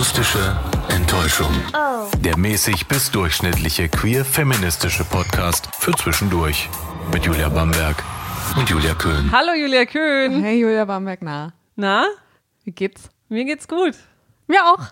[0.00, 0.56] Akustische
[0.88, 1.52] Enttäuschung.
[2.24, 6.70] Der mäßig bis durchschnittliche queer-feministische Podcast für zwischendurch.
[7.12, 8.02] Mit Julia Bamberg
[8.56, 9.30] und Julia Köhn.
[9.30, 10.42] Hallo Julia Köhn.
[10.42, 12.06] Hey Julia Bamberg, na, Na,
[12.64, 13.10] wie geht's?
[13.28, 13.94] mir geht's gut.
[14.46, 14.86] Mir auch.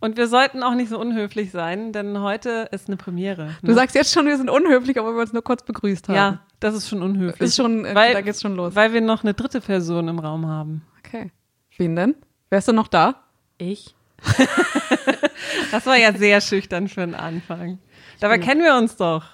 [0.00, 3.54] Und wir sollten auch nicht so unhöflich sein, denn heute ist eine Premiere.
[3.62, 6.16] Du sagst jetzt schon, wir sind unhöflich, obwohl wir uns nur kurz begrüßt haben.
[6.16, 7.40] ja, das ist schon unhöflich.
[7.40, 8.74] Ist schon, äh, weil, da geht's schon los.
[8.74, 10.82] Weil wir noch eine dritte Person im Raum haben.
[10.98, 11.30] Okay.
[11.76, 12.16] Wen denn?
[12.48, 13.14] Wärst du noch da?
[13.56, 13.94] Ich?
[15.70, 17.78] Das war ja sehr schüchtern für den Anfang.
[18.20, 19.24] Dabei kennen wir uns doch.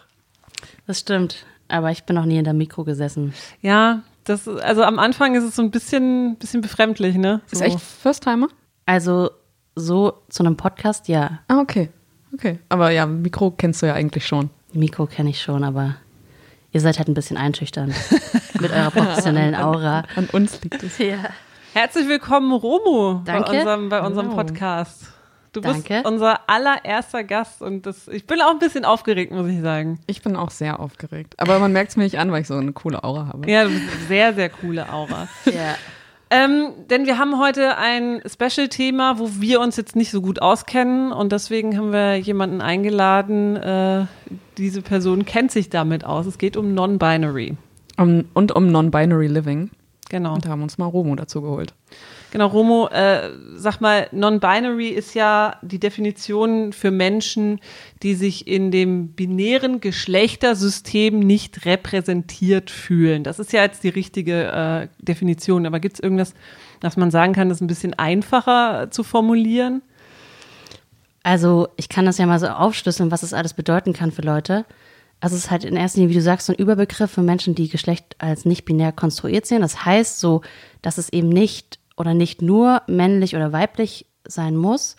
[0.87, 1.47] Das stimmt.
[1.69, 3.35] Aber ich bin noch nie hinter Mikro gesessen.
[3.61, 7.41] Ja, das, also am Anfang ist es so ein bisschen, bisschen befremdlich, ne?
[7.47, 7.57] So.
[7.57, 8.49] Ist echt First-Timer?
[8.85, 9.31] Also
[9.75, 11.41] so zu einem Podcast, ja.
[11.49, 11.91] Ah, okay.
[12.35, 12.59] Okay.
[12.69, 14.51] Aber ja, Mikro kennst du ja eigentlich schon.
[14.73, 15.97] Mikro kenne ich schon, aber
[16.73, 17.95] ihr seid halt ein bisschen einschüchternd
[18.61, 20.05] mit eurer professionellen Aura.
[20.17, 20.99] An uns liegt es.
[20.99, 21.31] Ja.
[21.77, 23.51] Herzlich willkommen, Romo, Danke.
[23.51, 24.37] bei unserem, bei unserem Wow.
[24.37, 25.13] Podcast.
[25.53, 26.09] Du bist Danke.
[26.09, 30.01] unser allererster Gast und das, ich bin auch ein bisschen aufgeregt, muss ich sagen.
[30.07, 31.35] Ich bin auch sehr aufgeregt.
[31.37, 33.51] Aber man merkt es mir nicht an, weil ich so eine coole Aura habe.
[33.51, 35.29] Ja, bist sehr, sehr coole Aura.
[35.45, 35.75] ja.
[36.31, 41.13] Ähm, denn wir haben heute ein Special-Thema, wo wir uns jetzt nicht so gut auskennen
[41.13, 43.57] und deswegen haben wir jemanden eingeladen.
[43.57, 44.07] Äh,
[44.57, 46.25] diese Person kennt sich damit aus.
[46.25, 47.59] Es geht um Non-Binary.
[47.99, 49.73] Um, und um Non-Binary Living.
[50.09, 50.35] Genau.
[50.35, 51.75] Und da haben uns mal Romo dazu geholt.
[52.31, 57.61] Genau, Romo, äh, sag mal, Non-Binary ist ja die Definition für Menschen,
[58.03, 63.25] die sich in dem binären Geschlechtersystem nicht repräsentiert fühlen.
[63.25, 65.67] Das ist ja jetzt die richtige äh, Definition.
[65.67, 66.35] Aber gibt es irgendwas,
[66.81, 69.83] was man sagen kann, das ein bisschen einfacher zu formulieren?
[71.23, 74.65] Also ich kann das ja mal so aufschlüsseln, was es alles bedeuten kann für Leute.
[75.21, 77.55] Also es ist halt in erster Linie, wie du sagst, so ein Überbegriff für Menschen,
[77.55, 79.63] die Geschlecht als nicht binär konstruiert sehen.
[79.63, 80.43] Das heißt so,
[80.83, 84.97] dass es eben nicht oder nicht nur männlich oder weiblich sein muss.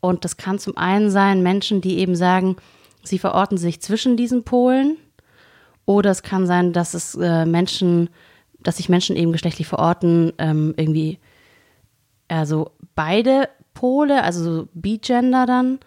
[0.00, 2.56] Und das kann zum einen sein Menschen, die eben sagen,
[3.04, 4.96] sie verorten sich zwischen diesen Polen.
[5.86, 8.10] Oder es kann sein, dass es äh, Menschen,
[8.60, 11.20] dass sich Menschen eben geschlechtlich verorten, ähm, irgendwie
[12.28, 15.78] also beide Pole, also so Bigender dann.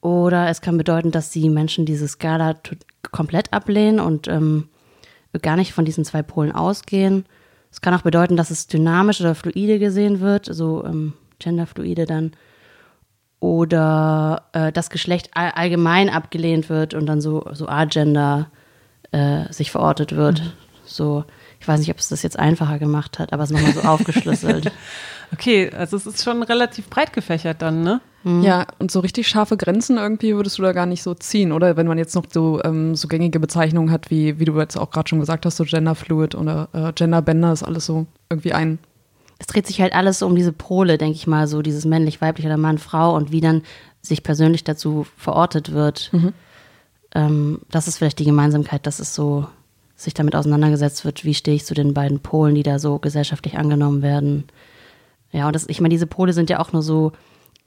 [0.00, 2.54] Oder es kann bedeuten, dass die Menschen diese Skala
[3.10, 4.68] komplett ablehnen und ähm,
[5.42, 7.26] gar nicht von diesen zwei Polen ausgehen.
[7.70, 12.32] Es kann auch bedeuten, dass es dynamisch oder fluide gesehen wird, so ähm, genderfluide dann.
[13.40, 18.50] Oder äh, das Geschlecht all allgemein abgelehnt wird und dann so, so agender
[19.12, 20.54] äh, sich verortet wird.
[20.84, 21.24] So,
[21.60, 23.82] ich weiß nicht, ob es das jetzt einfacher gemacht hat, aber es ist nochmal so
[23.82, 24.72] aufgeschlüsselt.
[25.32, 28.00] Okay, also es ist schon relativ breit gefächert dann, ne?
[28.42, 31.76] Ja, und so richtig scharfe Grenzen irgendwie würdest du da gar nicht so ziehen, oder?
[31.76, 34.90] Wenn man jetzt noch so, ähm, so gängige Bezeichnungen hat, wie, wie du jetzt auch
[34.90, 38.80] gerade schon gesagt hast, so Genderfluid oder äh, Genderbender, ist alles so irgendwie ein.
[39.38, 42.56] es dreht sich halt alles um diese Pole, denke ich mal, so dieses männlich-weiblich oder
[42.56, 43.62] Mann-Frau und wie dann
[44.02, 46.10] sich persönlich dazu verortet wird.
[47.14, 49.46] Ähm, das ist vielleicht die Gemeinsamkeit, dass es so
[49.94, 53.56] sich damit auseinandergesetzt wird, wie stehe ich zu den beiden Polen, die da so gesellschaftlich
[53.56, 54.44] angenommen werden.
[55.32, 57.12] Ja, und das, ich meine, diese Pole sind ja auch nur so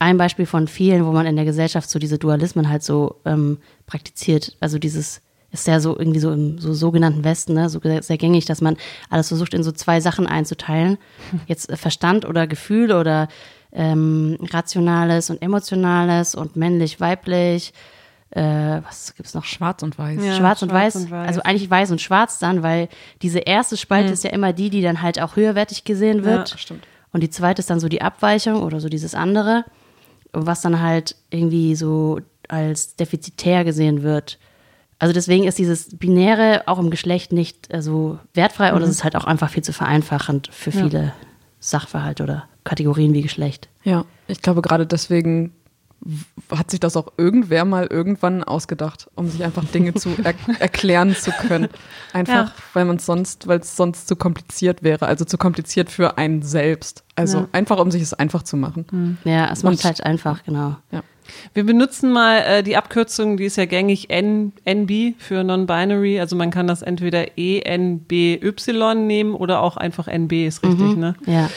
[0.00, 3.58] ein Beispiel von vielen, wo man in der Gesellschaft so diese Dualismen halt so ähm,
[3.86, 4.56] praktiziert.
[4.58, 5.20] Also dieses
[5.52, 8.76] ist ja so irgendwie so im so sogenannten Westen, ne, so sehr, gängig, dass man
[9.10, 10.96] alles versucht, in so zwei Sachen einzuteilen.
[11.46, 13.28] Jetzt äh, Verstand oder Gefühl oder
[13.72, 17.72] ähm, Rationales und Emotionales und männlich, weiblich.
[18.30, 19.44] Äh, was gibt's noch?
[19.44, 20.24] Schwarz und weiß.
[20.24, 20.36] Ja.
[20.36, 20.96] schwarz, und, schwarz weiß.
[20.96, 21.28] und weiß.
[21.28, 22.88] Also eigentlich weiß und schwarz dann, weil
[23.20, 26.50] diese erste Spalte ist ja immer die, die dann halt auch höherwertig gesehen wird.
[26.50, 26.86] Ja, stimmt.
[27.12, 29.64] Und die zweite ist dann so die Abweichung oder so dieses andere,
[30.32, 34.38] was dann halt irgendwie so als defizitär gesehen wird.
[34.98, 39.04] Also deswegen ist dieses Binäre auch im Geschlecht nicht äh, so wertfrei und es ist
[39.04, 41.12] halt auch einfach viel zu vereinfachend für viele
[41.58, 43.68] Sachverhalte oder Kategorien wie Geschlecht.
[43.82, 45.52] Ja, ich glaube gerade deswegen
[46.50, 51.14] hat sich das auch irgendwer mal irgendwann ausgedacht, um sich einfach Dinge zu er erklären
[51.14, 51.68] zu können.
[52.12, 52.52] Einfach, Ja.
[52.72, 56.42] weil man es sonst, weil es sonst zu kompliziert wäre, also zu kompliziert für einen
[56.42, 57.04] selbst.
[57.16, 57.48] Also Ja.
[57.52, 59.18] einfach, um sich es einfach zu machen.
[59.24, 60.76] Ja, es macht halt einfach, genau.
[60.90, 61.02] Ja.
[61.54, 66.18] Wir benutzen mal äh, die Abkürzung, die ist ja gängig N, NB für Non-Binary.
[66.18, 68.40] Also man kann das entweder E, ENBY
[68.96, 71.14] nehmen oder auch einfach NB, ist richtig, ne?
[71.26, 71.48] Ja.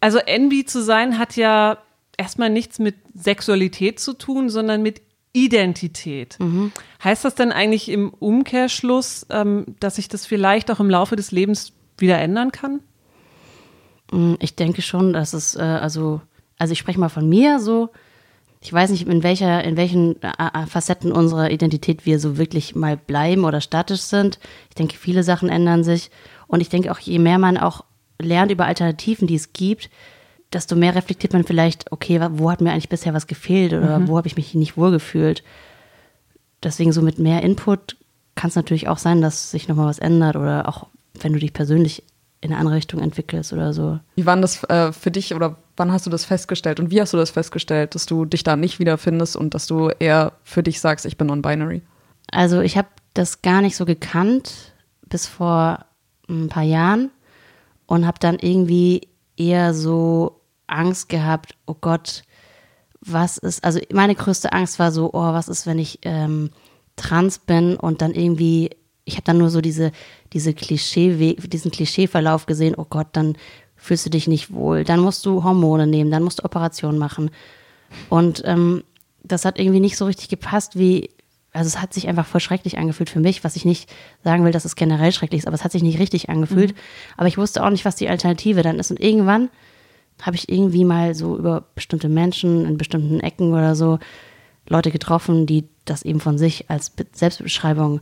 [0.00, 1.78] Also NB zu sein hat ja
[2.18, 5.00] erstmal nichts mit Sexualität zu tun, sondern mit
[5.32, 6.38] Identität.
[7.02, 11.30] Heißt das denn eigentlich im Umkehrschluss, ähm, dass sich das vielleicht auch im Laufe des
[11.32, 12.80] Lebens wieder ändern kann?
[14.10, 16.20] Mm, Ich denke schon, dass es, äh, also,
[16.58, 17.90] also ich spreche mal von mir so.
[18.60, 22.74] Ich weiß nicht, in welcher, in welchen äh, äh, Facetten unserer Identität wir so wirklich
[22.74, 24.40] mal bleiben oder statisch sind.
[24.70, 26.10] Ich denke, viele Sachen ändern sich.
[26.48, 27.84] Und ich denke auch, je mehr man auch
[28.20, 29.90] lernt über Alternativen, die es gibt,
[30.52, 34.08] desto mehr reflektiert man vielleicht, okay, wo hat mir eigentlich bisher was gefehlt oder mhm.
[34.08, 35.42] wo habe ich mich nicht wohlgefühlt.
[36.62, 37.96] Deswegen so mit mehr Input
[38.34, 40.86] kann es natürlich auch sein, dass sich nochmal was ändert oder auch
[41.20, 42.04] wenn du dich persönlich
[42.40, 43.98] in eine andere Richtung entwickelst oder so.
[44.14, 47.12] Wie war das äh, für dich oder wann hast du das festgestellt und wie hast
[47.12, 50.80] du das festgestellt, dass du dich da nicht wiederfindest und dass du eher für dich
[50.80, 51.82] sagst, ich bin non-binary?
[52.30, 54.72] Also ich habe das gar nicht so gekannt
[55.08, 55.84] bis vor
[56.28, 57.10] ein paar Jahren
[57.86, 60.37] und habe dann irgendwie eher so
[60.68, 62.22] Angst gehabt, oh Gott,
[63.00, 66.50] was ist, also meine größte Angst war so, oh, was ist, wenn ich ähm,
[66.96, 68.70] trans bin und dann irgendwie,
[69.04, 69.92] ich habe dann nur so diese,
[70.32, 73.36] diese Klischee, diesen Klischeeverlauf gesehen, oh Gott, dann
[73.76, 77.30] fühlst du dich nicht wohl, dann musst du Hormone nehmen, dann musst du Operationen machen.
[78.10, 78.82] Und ähm,
[79.22, 81.10] das hat irgendwie nicht so richtig gepasst, wie,
[81.52, 83.88] also es hat sich einfach voll schrecklich angefühlt für mich, was ich nicht
[84.24, 86.72] sagen will, dass es generell schrecklich ist, aber es hat sich nicht richtig angefühlt.
[86.72, 86.78] Mhm.
[87.16, 88.90] Aber ich wusste auch nicht, was die Alternative dann ist.
[88.90, 89.48] Und irgendwann
[90.22, 93.98] habe ich irgendwie mal so über bestimmte Menschen in bestimmten Ecken oder so
[94.68, 98.00] Leute getroffen, die das eben von sich als Selbstbeschreibung,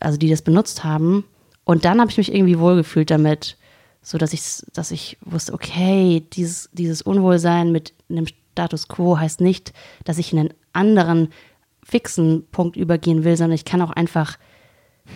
[0.00, 1.24] also die das benutzt haben.
[1.64, 3.56] Und dann habe ich mich irgendwie wohlgefühlt damit,
[4.02, 9.40] so dass ich, dass ich wusste, okay, dieses, dieses Unwohlsein mit einem Status quo heißt
[9.40, 9.72] nicht,
[10.04, 11.28] dass ich in einen anderen
[11.82, 14.38] fixen Punkt übergehen will, sondern ich kann auch einfach,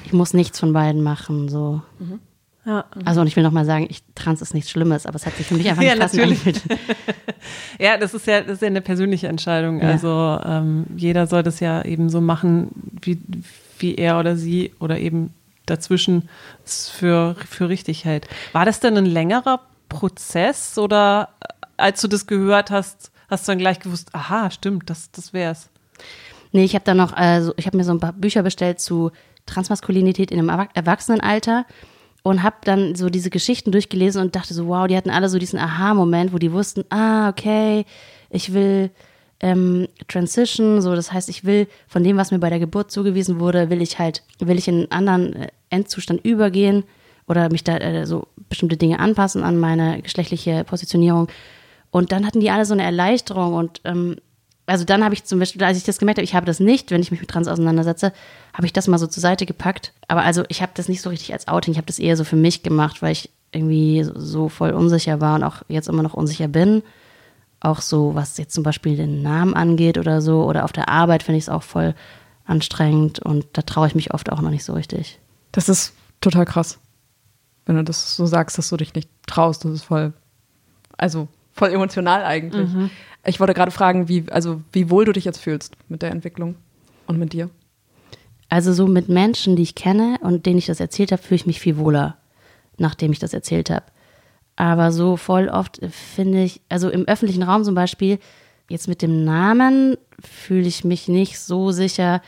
[0.05, 1.83] ich muss nichts von beiden machen, so.
[1.99, 2.21] Mhm.
[2.65, 2.85] Ja.
[3.05, 5.47] Also und ich will nochmal sagen, ich, Trans ist nichts Schlimmes, aber es hat sich
[5.47, 6.41] für mich einfach nicht ja, natürlich.
[7.79, 9.81] ja, das ist ja, das ist ja eine persönliche Entscheidung.
[9.81, 9.89] Ja.
[9.89, 12.69] Also ähm, jeder soll das ja eben so machen,
[13.01, 13.19] wie,
[13.79, 15.33] wie er oder sie oder eben
[15.65, 16.29] dazwischen
[16.65, 18.29] es für, für richtig hält.
[18.53, 21.47] War das denn ein längerer Prozess oder äh,
[21.77, 25.71] als du das gehört hast, hast du dann gleich gewusst, aha, stimmt, das, das wär's?
[26.53, 29.11] Nee, ich habe da noch, also ich habe mir so ein paar Bücher bestellt zu
[29.47, 31.67] Transmaskulinität in einem Erwachsenenalter
[32.23, 35.39] und habe dann so diese Geschichten durchgelesen und dachte so, wow, die hatten alle so
[35.39, 37.85] diesen Aha-Moment, wo die wussten, ah, okay,
[38.31, 38.91] ich will
[39.41, 43.39] ähm, Transition, so das heißt, ich will von dem, was mir bei der Geburt zugewiesen
[43.39, 46.85] wurde, will ich halt, will ich in einen anderen äh, Endzustand übergehen
[47.29, 51.29] oder mich da äh, so bestimmte Dinge anpassen an meine geschlechtliche Positionierung.
[51.91, 54.17] Und dann hatten die alle so eine Erleichterung und ähm,
[54.69, 56.91] also dann habe ich zum Beispiel, als ich das gemerkt habe, ich habe das nicht,
[56.91, 58.13] wenn ich mich mit Trans auseinandersetze,
[58.53, 59.93] habe ich das mal so zur Seite gepackt.
[60.09, 62.25] Aber also ich habe das nicht so richtig als Outing, ich habe das eher so
[62.25, 66.15] für mich gemacht, weil ich irgendwie so voll unsicher war und auch jetzt immer noch
[66.15, 66.83] unsicher bin.
[67.61, 70.45] Auch so, was jetzt zum Beispiel den Namen angeht oder so.
[70.45, 71.95] Oder auf der Arbeit finde ich es auch voll
[72.45, 75.19] anstrengend und da traue ich mich oft auch noch nicht so richtig.
[75.53, 76.79] Das ist total krass.
[77.67, 80.13] Wenn du das so sagst, dass du dich nicht traust, das ist voll,
[80.97, 82.69] also voll emotional eigentlich.
[82.69, 82.91] Mhm.
[83.29, 86.57] Ich wollte gerade fragen, wie, also wie wohl du dich jetzt fühlst mit der Entwicklung
[87.07, 87.51] und mit dir.
[88.49, 91.47] Also so mit Menschen, die ich kenne und denen ich das erzählt habe, fühle ich
[91.47, 92.17] mich viel wohler,
[92.79, 93.85] nachdem ich das erzählt habe.
[94.57, 98.19] Aber so voll oft finde ich, also im öffentlichen Raum zum Beispiel,
[98.71, 102.23] jetzt mit dem Namen fühle ich mich nicht so sicher.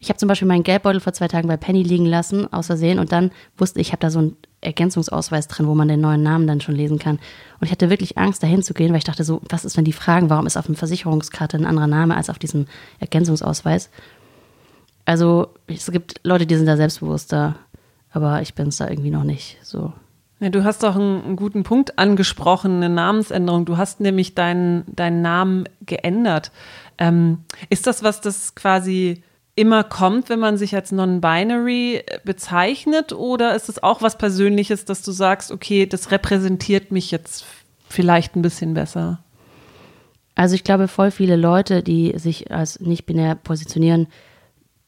[0.00, 2.98] Ich habe zum Beispiel meinen Geldbeutel vor zwei Tagen bei Penny liegen lassen, aus Versehen,
[2.98, 6.22] und dann wusste ich, ich habe da so ein Ergänzungsausweis drin, wo man den neuen
[6.22, 7.16] Namen dann schon lesen kann.
[7.60, 9.84] Und ich hatte wirklich Angst, dahin zu gehen, weil ich dachte so, was ist, wenn
[9.84, 12.66] die fragen, warum ist auf der Versicherungskarte ein anderer Name als auf diesem
[13.00, 13.90] Ergänzungsausweis?
[15.04, 17.56] Also es gibt Leute, die sind da selbstbewusster,
[18.10, 19.92] aber ich bin es da irgendwie noch nicht so.
[20.40, 23.64] Ja, du hast doch einen, einen, guten Punkt angesprochen, eine Namensänderung.
[23.64, 26.52] Du hast nämlich deinen, deinen Namen geändert.
[26.98, 27.38] Ähm,
[27.70, 29.22] ist das was, das quasi
[29.58, 33.12] immer kommt, wenn man sich als non-binary bezeichnet?
[33.12, 37.44] Oder ist es auch was Persönliches, dass du sagst, okay, das repräsentiert mich jetzt
[37.88, 39.18] vielleicht ein bisschen besser?
[40.36, 44.06] Also ich glaube, voll viele Leute, die sich als nicht binär positionieren,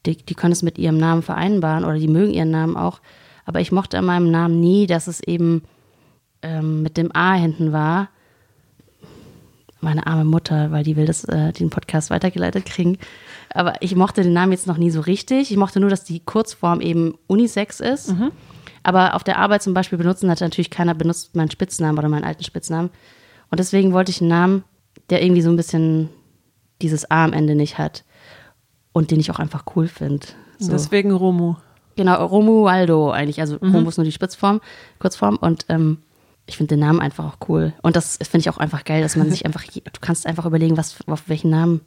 [0.07, 3.00] die, die können es mit ihrem Namen vereinbaren oder die mögen ihren Namen auch.
[3.45, 5.65] Aber ich mochte an meinem Namen nie, dass es eben
[6.43, 8.09] ähm, mit dem A hinten war.
[9.81, 12.99] Meine arme Mutter, weil die will das, äh, den Podcast weitergeleitet kriegen.
[13.52, 15.50] Aber ich mochte den Namen jetzt noch nie so richtig.
[15.50, 18.12] Ich mochte nur, dass die Kurzform eben Unisex ist.
[18.12, 18.30] Mhm.
[18.83, 22.25] Aber auf der Arbeit zum Beispiel benutzen hat natürlich keiner benutzt meinen Spitznamen oder meinen
[22.25, 22.90] alten Spitznamen.
[23.50, 24.64] Und deswegen wollte ich einen Namen,
[25.11, 26.09] der irgendwie so ein bisschen
[26.80, 28.04] dieses A am Ende nicht hat.
[28.92, 30.26] Und den ich auch einfach cool finde.
[30.59, 30.73] So.
[30.73, 31.57] Deswegen Romu.
[31.97, 33.40] Genau, Romualdo eigentlich.
[33.40, 33.75] Also mhm.
[33.75, 34.61] Romu ist nur die Spitzform,
[34.99, 35.37] Kurzform.
[35.37, 35.99] Und ähm,
[36.47, 37.73] ich finde den Namen einfach auch cool.
[37.83, 40.76] Und das finde ich auch einfach geil, dass man sich einfach, du kannst einfach überlegen,
[40.76, 41.80] was, auf welchen Namen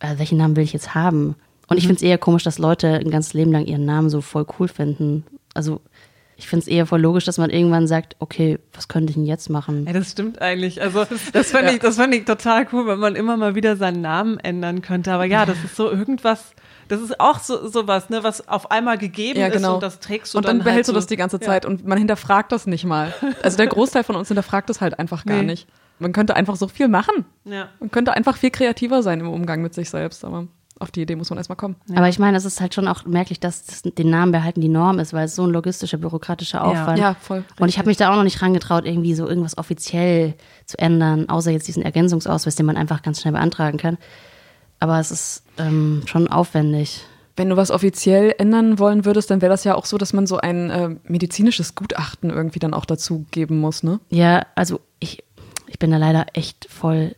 [0.00, 1.36] äh, welchen Namen will ich jetzt haben?
[1.68, 1.88] Und ich mhm.
[1.88, 4.68] finde es eher komisch, dass Leute ein ganzes Leben lang ihren Namen so voll cool
[4.68, 5.24] finden.
[5.54, 5.80] Also
[6.38, 9.24] ich finde es eher voll logisch, dass man irgendwann sagt, okay, was könnte ich denn
[9.24, 9.86] jetzt machen?
[9.86, 10.82] Ja, das stimmt eigentlich.
[10.82, 11.72] Also das fand, ja.
[11.72, 15.12] ich, das fand ich total cool, wenn man immer mal wieder seinen Namen ändern könnte.
[15.12, 16.52] Aber ja, das ist so irgendwas,
[16.88, 19.68] das ist auch so sowas, ne, was auf einmal gegeben ja, genau.
[19.68, 21.40] ist und das trägst du und dann, dann behältst halt so, du das die ganze
[21.40, 21.70] Zeit ja.
[21.70, 23.14] und man hinterfragt das nicht mal.
[23.42, 25.44] Also der Großteil von uns hinterfragt das halt einfach gar nee.
[25.44, 25.68] nicht.
[25.98, 27.24] Man könnte einfach so viel machen.
[27.44, 27.68] Ja.
[27.80, 30.46] Man könnte einfach viel kreativer sein im Umgang mit sich selbst, aber
[30.78, 31.76] auf die Idee muss man erstmal kommen.
[31.94, 34.68] Aber ich meine, es ist halt schon auch merklich, dass das den Namen behalten die
[34.68, 36.98] Norm ist, weil es so ein logistischer, bürokratischer Aufwand.
[36.98, 37.44] Ja, voll.
[37.58, 40.34] Und ich habe mich da auch noch nicht rangetraut, irgendwie so irgendwas offiziell
[40.66, 43.96] zu ändern, außer jetzt diesen Ergänzungsausweis, den man einfach ganz schnell beantragen kann.
[44.78, 47.02] Aber es ist ähm, schon aufwendig.
[47.36, 50.26] Wenn du was offiziell ändern wollen würdest, dann wäre das ja auch so, dass man
[50.26, 54.00] so ein äh, medizinisches Gutachten irgendwie dann auch dazu geben muss, ne?
[54.10, 55.22] Ja, also ich,
[55.68, 57.14] ich bin da leider echt voll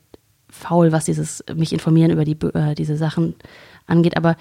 [0.48, 3.34] faul, was dieses mich informieren über die, äh, diese Sachen
[3.86, 4.16] angeht.
[4.16, 4.36] Aber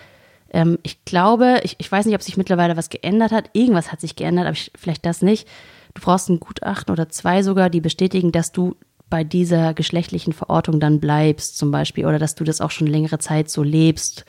[0.52, 3.50] ähm, ich glaube, ich, ich weiß nicht, ob sich mittlerweile was geändert hat.
[3.54, 5.48] Irgendwas hat sich geändert, aber ich, vielleicht das nicht.
[5.94, 8.76] Du brauchst ein Gutachten oder zwei sogar, die bestätigen, dass du
[9.10, 13.20] bei dieser geschlechtlichen Verortung dann bleibst, zum Beispiel, oder dass du das auch schon längere
[13.20, 14.26] Zeit so lebst.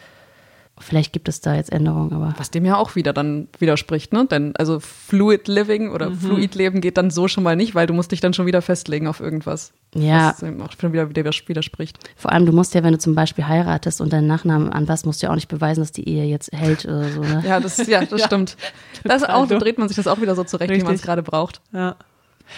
[0.80, 2.34] Vielleicht gibt es da jetzt Änderungen, aber.
[2.38, 4.26] Was dem ja auch wieder dann widerspricht, ne?
[4.26, 6.18] Denn also Fluid Living oder mhm.
[6.18, 8.62] Fluid Leben geht dann so schon mal nicht, weil du musst dich dann schon wieder
[8.62, 9.72] festlegen auf irgendwas.
[9.94, 10.34] Ja.
[10.38, 11.98] Was auch schon wieder widerspricht.
[12.16, 15.22] Vor allem, du musst ja, wenn du zum Beispiel heiratest und deinen Nachnamen anpasst, musst
[15.22, 17.42] du ja auch nicht beweisen, dass die Ehe jetzt hält oder so, ne?
[17.46, 18.26] ja, das, ja, das ja.
[18.26, 18.56] stimmt.
[19.04, 20.82] Das auch, so dreht man sich das auch wieder so zurecht, Richtig.
[20.82, 21.60] wie man es gerade braucht.
[21.72, 21.96] Ja.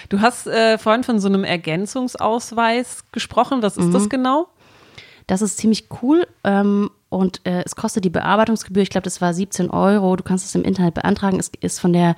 [0.09, 3.62] Du hast äh, vorhin von so einem Ergänzungsausweis gesprochen.
[3.62, 3.93] Was ist mhm.
[3.93, 4.49] das genau?
[5.27, 6.27] Das ist ziemlich cool.
[6.45, 10.14] Ähm, und äh, es kostet die Bearbeitungsgebühr, ich glaube, das war 17 Euro.
[10.17, 11.38] Du kannst es im Internet beantragen.
[11.38, 12.14] Es ist von der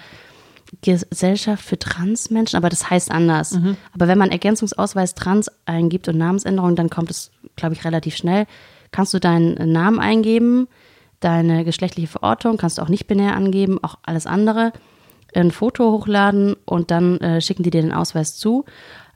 [0.82, 3.52] Gesellschaft für Transmenschen, aber das heißt anders.
[3.52, 3.76] Mhm.
[3.94, 8.46] Aber wenn man Ergänzungsausweis Trans eingibt und Namensänderung, dann kommt es, glaube ich, relativ schnell.
[8.90, 10.68] Kannst du deinen Namen eingeben,
[11.20, 14.72] deine geschlechtliche Verortung, kannst du auch nicht binär angeben, auch alles andere,
[15.34, 18.66] ein Foto hochladen und dann äh, schicken die dir den Ausweis zu.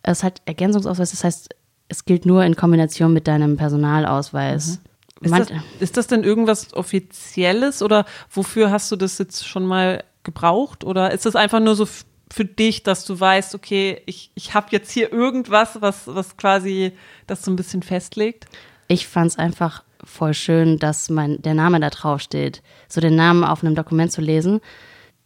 [0.03, 1.55] Es hat Ergänzungsausweis, das heißt,
[1.89, 4.79] es gilt nur in Kombination mit deinem Personalausweis.
[4.79, 4.86] Mhm.
[5.21, 5.49] Ist das,
[5.81, 10.85] ist das denn irgendwas Offizielles oder wofür hast du das jetzt schon mal gebraucht?
[10.85, 11.87] Oder ist das einfach nur so
[12.31, 16.93] für dich, dass du weißt, okay, ich, ich habe jetzt hier irgendwas, was, was quasi
[17.27, 18.47] das so ein bisschen festlegt?
[18.89, 22.63] Ich fand es einfach voll schön, dass mein, der Name da drauf steht.
[22.89, 24.61] So den Namen auf einem Dokument zu lesen.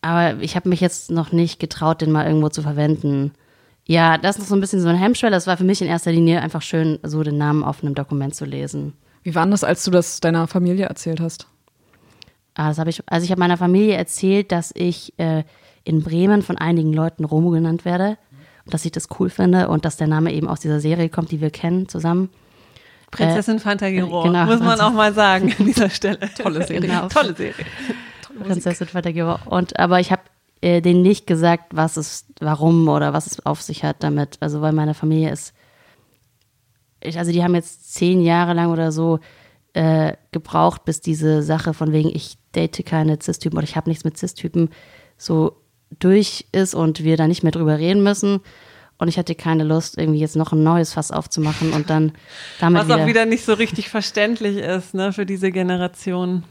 [0.03, 3.33] Aber ich habe mich jetzt noch nicht getraut, den mal irgendwo zu verwenden.
[3.87, 5.35] Ja, das ist noch so ein bisschen so ein Hemmschwelle.
[5.35, 8.35] Das war für mich in erster Linie einfach schön, so den Namen auf einem Dokument
[8.35, 8.95] zu lesen.
[9.23, 11.47] Wie war das, als du das deiner Familie erzählt hast?
[12.55, 15.45] Das habe ich, also ich habe meiner Familie erzählt, dass ich äh,
[15.85, 18.19] in Bremen von einigen Leuten Romo genannt werde
[18.65, 21.31] und dass ich das cool finde und dass der Name eben aus dieser Serie kommt,
[21.31, 22.31] die wir kennen zusammen.
[23.11, 26.19] Prinzessin äh, Fantagiro, genau, muss man auch mal sagen an dieser Stelle.
[26.37, 26.89] Tolle Serie.
[26.89, 27.09] Genau.
[27.09, 27.67] Tolle Serie.
[28.23, 29.39] Tolle Prinzessin Fantagiro.
[29.47, 30.23] Und aber ich habe
[30.61, 34.37] äh, denen nicht gesagt, was es, warum oder was es auf sich hat damit.
[34.41, 35.55] Also weil meine Familie ist
[37.05, 39.21] also die haben jetzt zehn Jahre lang oder so
[39.73, 44.05] äh, gebraucht, bis diese Sache von wegen, ich date keine Cis-Typen oder ich habe nichts
[44.05, 44.71] mit Cis-Typen
[45.17, 45.57] so
[45.99, 48.41] durch ist und wir da nicht mehr drüber reden müssen.
[48.99, 52.13] Und ich hatte keine Lust, irgendwie jetzt noch ein neues Fass aufzumachen und dann
[52.61, 52.81] damit.
[52.81, 56.45] Was wieder, auch wieder nicht so richtig verständlich ist, ne, für diese Generation.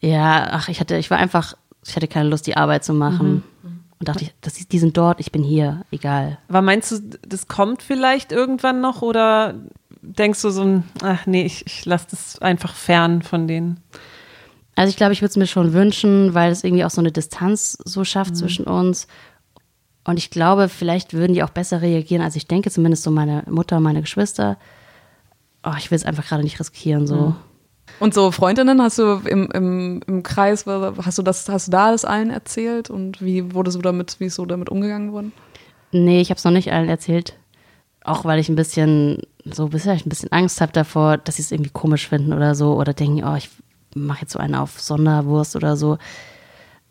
[0.00, 3.42] Ja, ach, ich hatte, ich war einfach, ich hatte keine Lust, die Arbeit zu machen.
[3.62, 3.68] Mhm.
[3.98, 6.38] Und dachte ich, das, die sind dort, ich bin hier, egal.
[6.48, 9.56] Aber meinst du, das kommt vielleicht irgendwann noch oder
[10.02, 13.80] denkst du so ein, ach nee, ich, ich lasse das einfach fern von denen?
[14.74, 17.10] Also ich glaube, ich würde es mir schon wünschen, weil es irgendwie auch so eine
[17.10, 18.36] Distanz so schafft mhm.
[18.36, 19.08] zwischen uns.
[20.04, 23.42] Und ich glaube, vielleicht würden die auch besser reagieren, als ich denke, zumindest so meine
[23.50, 24.56] Mutter und meine Geschwister.
[25.64, 27.16] Oh, ich will es einfach gerade nicht riskieren, so.
[27.16, 27.36] Mhm.
[28.00, 31.90] Und so Freundinnen, hast du im, im, im Kreis, hast du das, hast du da
[31.90, 35.32] das allen erzählt und wie wurde so damit, wie ist so damit umgegangen worden?
[35.90, 37.36] Nee, ich habe es noch nicht allen erzählt.
[38.04, 41.52] Auch weil ich ein bisschen, so bisher ein bisschen Angst habe davor, dass sie es
[41.52, 43.48] irgendwie komisch finden oder so oder denken, oh, ich
[43.94, 45.98] mache jetzt so einen auf Sonderwurst oder so.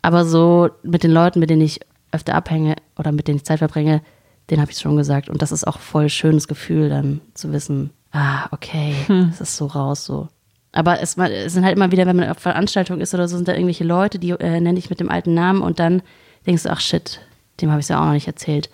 [0.02, 1.80] Aber so mit den Leuten, mit denen ich
[2.12, 4.02] öfter abhänge oder mit denen ich Zeit verbringe,
[4.50, 5.28] den habe ich schon gesagt.
[5.28, 9.30] Und das ist auch voll schönes Gefühl, dann zu wissen, ah, okay, hm.
[9.32, 10.28] es ist so raus, so.
[10.72, 13.48] Aber es, es, sind halt immer wieder, wenn man auf Veranstaltungen ist oder so, sind
[13.48, 16.02] da irgendwelche Leute, die äh, nenne ich mit dem alten Namen und dann
[16.46, 17.20] denkst du, ach shit,
[17.60, 18.70] dem habe ich es ja auch noch nicht erzählt.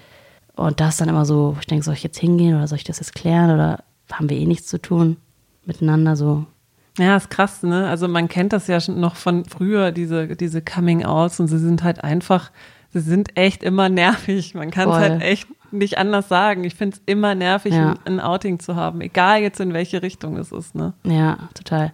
[0.56, 2.84] Und da ist dann immer so, ich denke, soll ich jetzt hingehen oder soll ich
[2.84, 3.82] das jetzt klären oder
[4.12, 5.16] haben wir eh nichts zu tun
[5.66, 6.44] miteinander so.
[6.98, 7.88] Ja, ist krass, ne?
[7.88, 11.82] Also man kennt das ja schon noch von früher, diese, diese Coming-Outs und sie sind
[11.82, 12.52] halt einfach,
[12.92, 14.54] sie sind echt immer nervig.
[14.54, 16.62] Man kann es halt echt nicht anders sagen.
[16.62, 17.94] Ich finde es immer nervig, ja.
[18.04, 20.92] ein Outing zu haben, egal jetzt in welche Richtung es ist, ne?
[21.02, 21.92] Ja, total.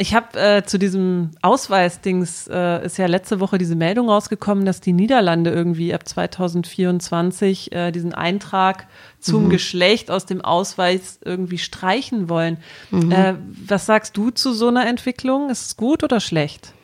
[0.00, 4.80] Ich habe äh, zu diesem Ausweisdings äh, ist ja letzte Woche diese Meldung rausgekommen, dass
[4.80, 8.86] die Niederlande irgendwie ab 2024 äh, diesen Eintrag
[9.18, 9.50] zum mhm.
[9.50, 12.58] Geschlecht aus dem Ausweis irgendwie streichen wollen.
[12.92, 13.10] Mhm.
[13.10, 13.34] Äh,
[13.66, 15.50] was sagst du zu so einer Entwicklung?
[15.50, 16.74] Ist es gut oder schlecht?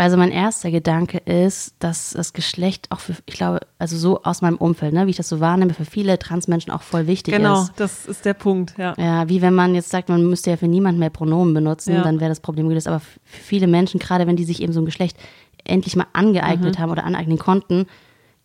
[0.00, 4.40] Also mein erster Gedanke ist, dass das Geschlecht auch für, ich glaube, also so aus
[4.40, 7.60] meinem Umfeld, ne, wie ich das so wahrnehme, für viele Transmenschen auch voll wichtig genau,
[7.60, 7.66] ist.
[7.66, 8.94] Genau, das ist der Punkt, ja.
[8.96, 12.02] Ja, wie wenn man jetzt sagt, man müsste ja für niemanden mehr Pronomen benutzen, ja.
[12.02, 12.88] dann wäre das Problem gelöst.
[12.88, 15.18] Aber für viele Menschen, gerade wenn die sich eben so ein Geschlecht
[15.64, 16.82] endlich mal angeeignet mhm.
[16.82, 17.84] haben oder aneignen konnten,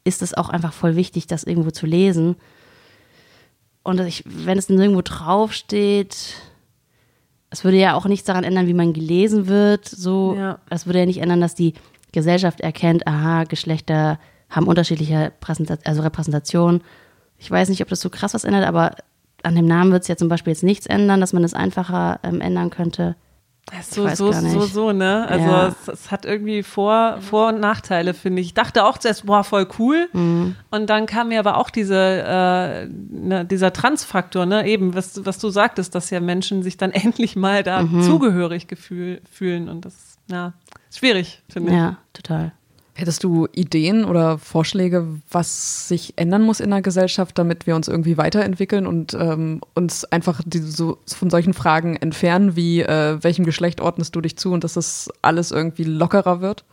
[0.03, 2.35] ist es auch einfach voll wichtig, das irgendwo zu lesen.
[3.81, 6.35] Und ich, wenn es nirgendwo draufsteht,
[7.49, 9.87] es würde ja auch nichts daran ändern, wie man gelesen wird.
[9.87, 10.59] So, ja.
[10.69, 11.73] es würde ja nicht ändern, dass die
[12.11, 16.81] Gesellschaft erkennt, aha, Geschlechter haben unterschiedliche Präsentation, also Repräsentation.
[17.37, 18.95] Ich weiß nicht, ob das so krass was ändert, aber
[19.43, 22.19] an dem Namen wird es ja zum Beispiel jetzt nichts ändern, dass man es einfacher
[22.23, 23.15] ähm, ändern könnte.
[23.81, 25.27] So, so, so, so, ne?
[25.27, 25.67] Also ja.
[25.67, 28.49] es, es, hat irgendwie Vor-, Vor und Nachteile, finde ich.
[28.49, 30.07] Ich dachte auch zuerst, boah, voll cool.
[30.13, 30.55] Mhm.
[30.69, 34.67] Und dann kam mir aber auch diese, äh, ne, dieser Transfaktor, ne?
[34.67, 38.03] Eben, was, was du sagtest, dass ja Menschen sich dann endlich mal da mhm.
[38.03, 39.67] zugehörig gefühl, fühlen.
[39.67, 40.53] Und das, ja,
[40.89, 41.77] ist schwierig, finde ich.
[41.77, 42.51] Ja, total.
[42.97, 47.89] Hättest du Ideen oder Vorschläge, was sich ändern muss in der Gesellschaft, damit wir uns
[47.89, 53.43] irgendwie weiterentwickeln und ähm, uns einfach die, so von solchen Fragen entfernen, wie äh, welchem
[53.43, 56.63] Geschlecht ordnest du dich zu und dass das alles irgendwie lockerer wird?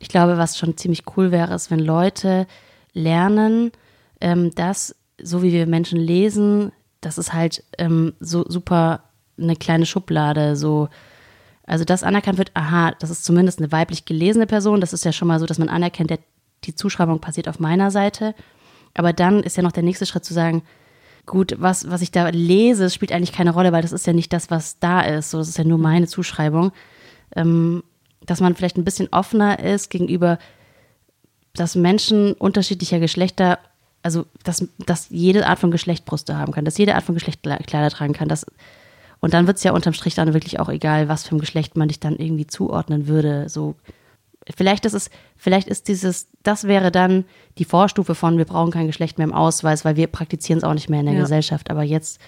[0.00, 2.48] Ich glaube, was schon ziemlich cool wäre, ist, wenn Leute
[2.92, 3.70] lernen,
[4.20, 9.04] ähm, dass, so wie wir Menschen lesen, das ist halt ähm, so super
[9.38, 10.88] eine kleine Schublade, so
[11.66, 15.12] also dass anerkannt wird, aha, das ist zumindest eine weiblich gelesene Person, das ist ja
[15.12, 16.20] schon mal so, dass man anerkennt, der,
[16.64, 18.34] die Zuschreibung passiert auf meiner Seite.
[18.94, 20.62] Aber dann ist ja noch der nächste Schritt zu sagen,
[21.26, 24.32] gut, was, was ich da lese, spielt eigentlich keine Rolle, weil das ist ja nicht
[24.32, 25.30] das, was da ist.
[25.30, 26.72] So, das ist ja nur meine Zuschreibung.
[27.34, 27.82] Ähm,
[28.24, 30.38] dass man vielleicht ein bisschen offener ist gegenüber,
[31.54, 33.58] dass Menschen unterschiedlicher Geschlechter,
[34.02, 37.42] also dass, dass jede Art von Geschlecht Brüste haben kann, dass jede Art von Geschlecht
[37.42, 38.46] Kleider tragen kann, dass
[39.26, 41.76] und dann wird es ja unterm Strich dann wirklich auch egal, was für ein Geschlecht
[41.76, 43.48] man dich dann irgendwie zuordnen würde.
[43.48, 43.74] So,
[44.54, 47.24] vielleicht ist es, vielleicht ist dieses, das wäre dann
[47.58, 50.74] die Vorstufe von, wir brauchen kein Geschlecht mehr im Ausweis, weil wir praktizieren es auch
[50.74, 51.22] nicht mehr in der ja.
[51.22, 51.72] Gesellschaft.
[51.72, 52.20] Aber jetzt,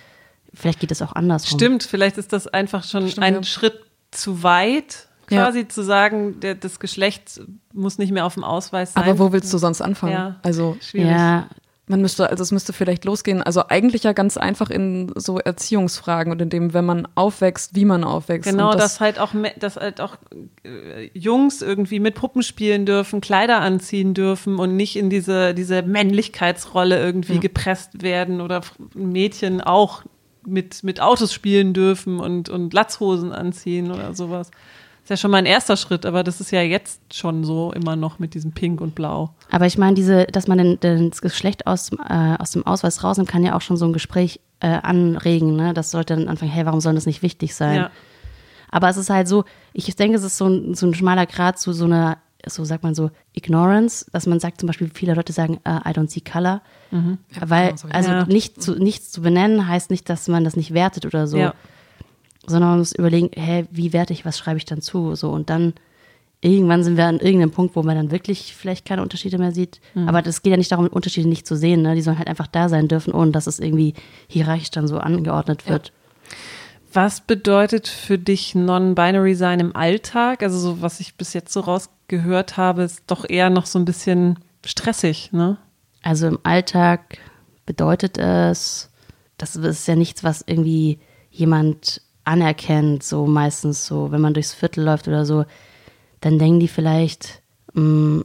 [0.53, 1.47] vielleicht geht es auch anders.
[1.47, 3.43] Stimmt, vielleicht ist das einfach schon Stimmt, ein ja.
[3.45, 5.69] Schritt zu weit, quasi ja.
[5.69, 7.41] zu sagen, der, das Geschlecht
[7.73, 9.05] muss nicht mehr auf dem Ausweis sein.
[9.05, 10.15] Aber wo willst du sonst anfangen?
[10.15, 11.13] Ja, also schwierig.
[11.13, 11.49] Ja,
[11.89, 16.33] man müsste, also es müsste vielleicht losgehen, also eigentlich ja ganz einfach in so Erziehungsfragen
[16.33, 18.51] und in dem, wenn man aufwächst, wie man aufwächst.
[18.51, 20.17] Genau, das, dass halt auch, dass halt auch
[20.65, 25.83] äh, Jungs irgendwie mit Puppen spielen dürfen, Kleider anziehen dürfen und nicht in diese, diese
[25.83, 27.41] Männlichkeitsrolle irgendwie ja.
[27.41, 28.63] gepresst werden oder
[28.95, 30.03] Mädchen auch
[30.47, 34.51] mit, mit Autos spielen dürfen und, und Latzhosen anziehen oder sowas
[35.09, 37.97] ist ja schon mal ein erster Schritt, aber das ist ja jetzt schon so immer
[37.97, 39.31] noch mit diesem Pink und Blau.
[39.51, 43.03] Aber ich meine, diese, dass man den, den, das Geschlecht aus, äh, aus dem Ausweis
[43.03, 45.57] rausnimmt, kann ja auch schon so ein Gespräch äh, anregen.
[45.57, 45.73] Ne?
[45.73, 47.77] Das sollte dann anfangen, hey, warum soll das nicht wichtig sein?
[47.77, 47.91] Ja.
[48.71, 51.59] Aber es ist halt so, ich denke, es ist so ein, so ein schmaler Grad
[51.59, 55.33] zu so einer, so sagt man so, Ignorance, dass man sagt zum Beispiel, viele Leute
[55.33, 56.61] sagen, uh, I don't see color.
[56.91, 57.17] Mhm.
[57.41, 58.27] Weil, also ja.
[58.27, 61.39] nicht zu, nichts zu benennen heißt nicht, dass man das nicht wertet oder so.
[61.39, 61.55] Ja
[62.47, 65.15] sondern man muss überlegen, hä, wie werte ich, was schreibe ich dann zu?
[65.15, 65.75] So und dann
[66.41, 69.81] irgendwann sind wir an irgendeinem Punkt, wo man dann wirklich vielleicht keine Unterschiede mehr sieht.
[69.95, 70.09] Mhm.
[70.09, 71.83] Aber das geht ja nicht darum, Unterschiede nicht zu sehen.
[71.83, 71.95] Ne?
[71.95, 73.95] Die sollen halt einfach da sein dürfen, ohne dass es irgendwie
[74.29, 75.89] hierarchisch dann so angeordnet wird.
[75.89, 76.37] Ja.
[76.93, 80.43] Was bedeutet für dich Non-Binary sein im Alltag?
[80.43, 83.85] Also so, was ich bis jetzt so rausgehört habe, ist doch eher noch so ein
[83.85, 85.59] bisschen stressig, ne?
[86.03, 87.19] Also im Alltag
[87.67, 88.91] bedeutet es,
[89.37, 94.85] das ist ja nichts, was irgendwie jemand anerkennt, so meistens so, wenn man durchs Viertel
[94.85, 95.47] läuft oder so,
[96.21, 98.25] dann denken die vielleicht, mh, mm,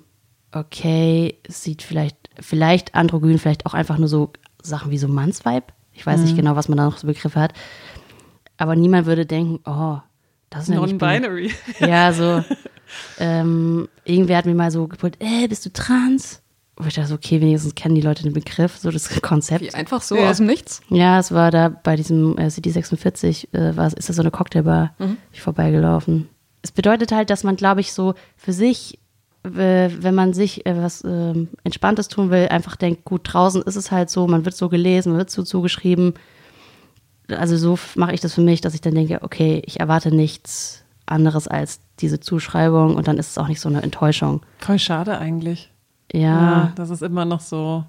[0.51, 5.71] okay, sieht vielleicht, vielleicht androgyn, vielleicht auch einfach nur so Sachen wie so Mannsweib.
[5.93, 6.25] Ich weiß mhm.
[6.25, 7.53] nicht genau, was man da noch so Begriffe hat.
[8.57, 9.99] Aber niemand würde denken, oh,
[10.49, 11.51] das ist ja Non-binary.
[11.79, 12.43] Ja, so.
[13.19, 16.42] ähm, irgendwer hat mir mal so gebrüllt, ey, bist du trans?
[16.75, 19.61] Wo ich dachte, okay, wenigstens kennen die Leute den Begriff, so das Konzept.
[19.61, 20.29] Wie einfach so ja.
[20.29, 20.81] aus dem Nichts?
[20.89, 24.31] Ja, es war da bei diesem äh, City 46, äh, war, ist da so eine
[24.31, 25.17] Cocktailbar, mhm.
[25.31, 26.29] ich vorbeigelaufen.
[26.61, 28.99] Es bedeutet halt, dass man, glaube ich, so für sich,
[29.43, 33.75] äh, wenn man sich äh, was ähm, Entspanntes tun will, einfach denkt, gut, draußen ist
[33.75, 36.15] es halt so, man wird so gelesen, man wird so zugeschrieben.
[37.27, 40.83] Also so mache ich das für mich, dass ich dann denke, okay, ich erwarte nichts
[41.05, 44.41] anderes als diese Zuschreibung und dann ist es auch nicht so eine Enttäuschung.
[44.59, 45.72] Voll schade eigentlich.
[46.13, 46.21] Ja.
[46.21, 46.71] ja.
[46.75, 47.83] Das ist immer noch so.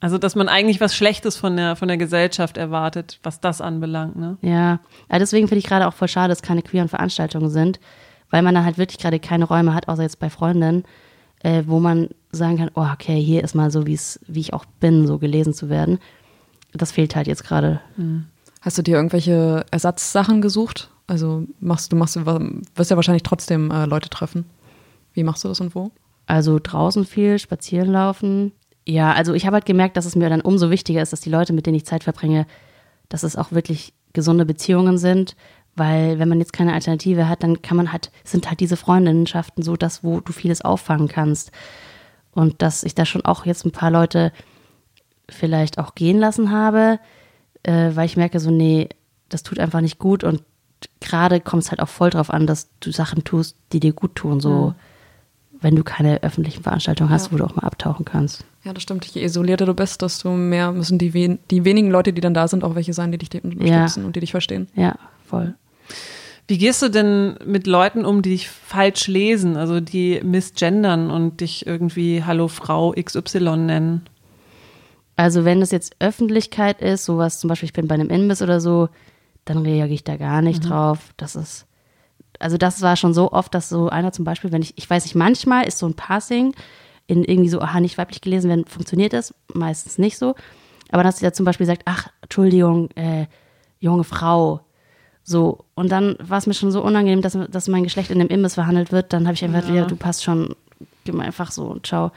[0.00, 4.16] Also, dass man eigentlich was Schlechtes von der, von der Gesellschaft erwartet, was das anbelangt,
[4.16, 4.36] ne?
[4.42, 4.80] Ja.
[5.08, 7.78] ja deswegen finde ich gerade auch voll schade, dass keine queeren Veranstaltungen sind,
[8.28, 10.84] weil man dann halt wirklich gerade keine Räume hat, außer jetzt bei Freundinnen,
[11.44, 13.96] äh, wo man sagen kann, oh, okay, hier ist mal so, wie
[14.40, 16.00] ich auch bin, so gelesen zu werden.
[16.72, 17.80] Das fehlt halt jetzt gerade.
[17.96, 18.26] Mhm.
[18.60, 20.90] Hast du dir irgendwelche Ersatzsachen gesucht?
[21.06, 24.46] Also machst du machst wirst ja wahrscheinlich trotzdem äh, Leute treffen.
[25.12, 25.90] Wie machst du das und wo?
[26.26, 28.52] Also draußen viel, spazieren laufen.
[28.86, 31.30] Ja, also ich habe halt gemerkt, dass es mir dann umso wichtiger ist, dass die
[31.30, 32.46] Leute, mit denen ich Zeit verbringe,
[33.08, 35.36] dass es auch wirklich gesunde Beziehungen sind,
[35.74, 39.62] weil wenn man jetzt keine Alternative hat, dann kann man halt, sind halt diese Freundinnenschaften
[39.62, 41.50] so das, wo du vieles auffangen kannst.
[42.32, 44.32] Und dass ich da schon auch jetzt ein paar Leute
[45.28, 46.98] vielleicht auch gehen lassen habe,
[47.62, 48.88] äh, weil ich merke so, nee,
[49.28, 50.42] das tut einfach nicht gut und
[51.00, 54.14] gerade kommt es halt auch voll drauf an, dass du Sachen tust, die dir gut
[54.14, 54.74] tun, so mhm.
[55.62, 57.32] Wenn du keine öffentlichen Veranstaltungen hast, ja.
[57.32, 58.44] wo du auch mal abtauchen kannst.
[58.64, 59.04] Ja, das stimmt.
[59.06, 62.48] Je isolierter du bist, desto mehr müssen die, wen die wenigen Leute, die dann da
[62.48, 64.06] sind, auch welche sein, die dich unterstützen ja.
[64.06, 64.68] und die dich verstehen.
[64.74, 64.96] Ja,
[65.26, 65.54] voll.
[66.48, 71.40] Wie gehst du denn mit Leuten um, die dich falsch lesen, also die misgendern und
[71.40, 74.02] dich irgendwie Hallo Frau XY nennen?
[75.16, 78.60] Also wenn das jetzt Öffentlichkeit ist, sowas zum Beispiel, ich bin bei einem Inbiss oder
[78.60, 78.88] so,
[79.44, 80.68] dann reagiere ich da gar nicht mhm.
[80.68, 81.14] drauf.
[81.16, 81.66] Das ist,
[82.38, 85.04] also das war schon so oft, dass so einer zum Beispiel, wenn ich, ich weiß
[85.04, 86.54] nicht, manchmal ist so ein Passing
[87.06, 90.34] in irgendwie so, aha, nicht weiblich gelesen werden, funktioniert das, meistens nicht so.
[90.90, 93.26] Aber dass sie da zum Beispiel sagt, ach, Entschuldigung, äh,
[93.80, 94.60] junge Frau,
[95.24, 95.64] so.
[95.74, 98.54] Und dann war es mir schon so unangenehm, dass, dass mein Geschlecht in dem Imbiss
[98.54, 99.12] verhandelt wird.
[99.12, 99.76] Dann habe ich einfach, ja.
[99.76, 100.54] ja, du passt schon,
[101.04, 102.10] gib mir einfach so und ciao.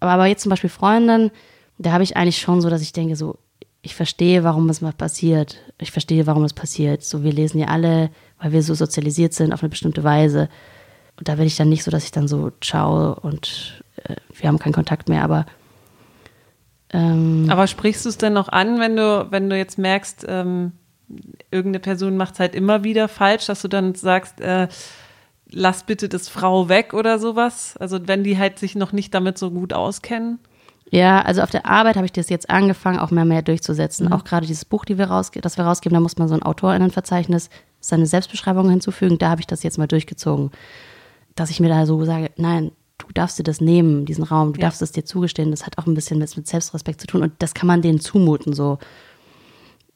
[0.00, 1.30] Aber, aber jetzt zum Beispiel Freundin,
[1.78, 3.38] da habe ich eigentlich schon so, dass ich denke, so,
[3.82, 5.58] ich verstehe, warum es mal passiert.
[5.78, 7.02] Ich verstehe, warum es passiert.
[7.02, 8.10] So, wir lesen ja alle,
[8.42, 10.48] weil wir so sozialisiert sind auf eine bestimmte Weise.
[11.16, 14.48] Und da bin ich dann nicht so, dass ich dann so ciao und äh, wir
[14.48, 15.46] haben keinen Kontakt mehr, aber
[16.92, 20.72] ähm, aber sprichst du es denn noch an, wenn du, wenn du jetzt merkst, ähm,
[21.50, 24.68] irgendeine Person macht es halt immer wieder falsch, dass du dann sagst, äh,
[25.50, 27.76] lass bitte das Frau weg oder sowas?
[27.78, 30.38] Also wenn die halt sich noch nicht damit so gut auskennen?
[30.90, 34.06] Ja, also auf der Arbeit habe ich das jetzt angefangen, auch mehr mehr durchzusetzen.
[34.06, 34.12] Mhm.
[34.12, 36.42] Auch gerade dieses Buch, die wir rausge das wir rausgeben, da muss man so ein
[36.42, 37.48] AutorInnenverzeichnis,
[37.82, 39.18] seine Selbstbeschreibung hinzufügen.
[39.18, 40.50] Da habe ich das jetzt mal durchgezogen.
[41.34, 44.60] Dass ich mir da so sage, nein, du darfst dir das nehmen, diesen Raum, du
[44.60, 44.66] ja.
[44.66, 45.50] darfst es dir zugestehen.
[45.50, 48.00] Das hat auch ein bisschen mit, mit Selbstrespekt zu tun und das kann man denen
[48.00, 48.78] zumuten so.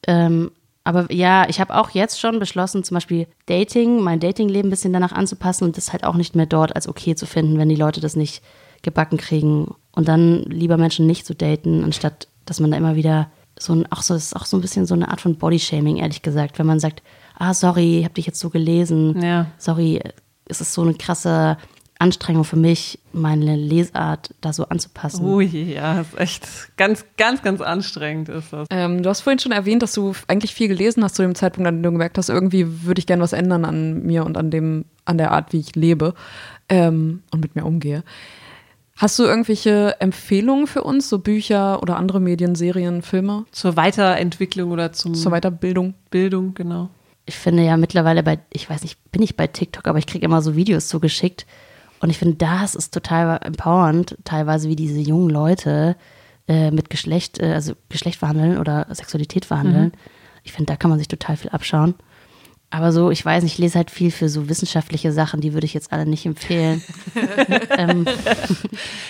[0.07, 0.51] Ähm,
[0.83, 4.93] aber ja, ich habe auch jetzt schon beschlossen, zum Beispiel Dating, mein Datingleben ein bisschen
[4.93, 7.75] danach anzupassen und das halt auch nicht mehr dort als okay zu finden, wenn die
[7.75, 8.41] Leute das nicht
[8.83, 13.29] gebacken kriegen und dann lieber Menschen nicht zu daten, anstatt dass man da immer wieder
[13.59, 16.21] so ein, auch so, ist auch so ein bisschen so eine Art von Bodyshaming, ehrlich
[16.21, 17.03] gesagt, wenn man sagt,
[17.37, 19.47] ah, sorry, ich habe dich jetzt so gelesen, ja.
[19.57, 20.01] sorry,
[20.45, 21.57] es ist so eine krasse
[21.99, 25.25] Anstrengung für mich, meine Lesart da so anzupassen.
[25.25, 28.67] Ui, ja, ist echt ganz, ganz, ganz anstrengend ist das.
[28.69, 31.67] Ähm, du hast vorhin schon erwähnt, dass du eigentlich viel gelesen hast zu dem Zeitpunkt,
[31.67, 34.51] an dem du gemerkt hast, irgendwie würde ich gerne was ändern an mir und an
[34.51, 36.13] dem, an der Art, wie ich lebe
[36.69, 38.03] ähm, und mit mir umgehe.
[38.95, 43.45] Hast du irgendwelche Empfehlungen für uns, so Bücher oder andere Medien, Serien, Filme?
[43.51, 45.93] Zur Weiterentwicklung oder zum zur Weiterbildung?
[46.09, 46.89] Bildung, genau.
[47.27, 50.25] Ich finde ja mittlerweile bei, ich weiß nicht, bin ich bei TikTok, aber ich kriege
[50.25, 51.45] immer so Videos zugeschickt.
[51.99, 55.95] Und ich finde, das ist total empowernd, teilweise wie diese jungen Leute
[56.47, 59.85] äh, mit Geschlecht, äh, also Geschlecht verhandeln oder Sexualität verhandeln.
[59.85, 59.91] Mhm.
[60.43, 61.95] Ich finde, da kann man sich total viel abschauen.
[62.69, 65.65] Aber so, ich weiß nicht, ich lese halt viel für so wissenschaftliche Sachen, die würde
[65.65, 66.83] ich jetzt alle nicht empfehlen.
[67.77, 68.05] ähm.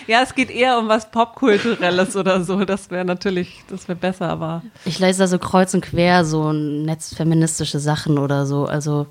[0.05, 2.65] Ja, es geht eher um was Popkulturelles oder so.
[2.65, 4.61] Das wäre natürlich, das wäre besser, aber.
[4.85, 8.65] Ich lese da so kreuz und quer so netzfeministische Sachen oder so.
[8.65, 9.07] Also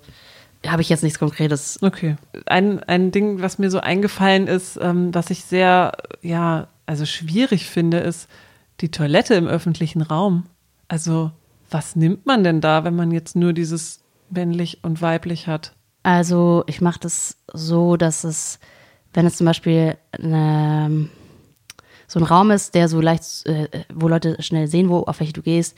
[0.65, 1.79] habe ich jetzt nichts Konkretes.
[1.83, 2.17] Okay.
[2.47, 7.69] Ein, ein Ding, was mir so eingefallen ist, ähm, was ich sehr, ja, also schwierig
[7.69, 8.29] finde, ist
[8.81, 10.45] die Toilette im öffentlichen Raum.
[10.89, 11.33] Also,
[11.71, 15.73] was nimmt man denn da, wenn man jetzt nur dieses männlich und weiblich hat?
[16.03, 18.59] Also ich mache das so, dass es,
[19.13, 21.09] wenn es zum Beispiel eine,
[22.07, 25.33] so ein Raum ist, der so leicht, äh, wo Leute schnell sehen, wo auf welche
[25.33, 25.77] du gehst,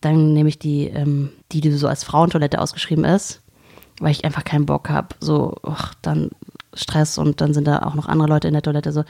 [0.00, 3.40] dann nehme ich die, ähm, die, die so als Frauentoilette ausgeschrieben ist,
[4.00, 5.14] weil ich einfach keinen Bock habe.
[5.20, 6.30] So, och, dann
[6.74, 8.92] Stress und dann sind da auch noch andere Leute in der Toilette.
[8.92, 9.04] So.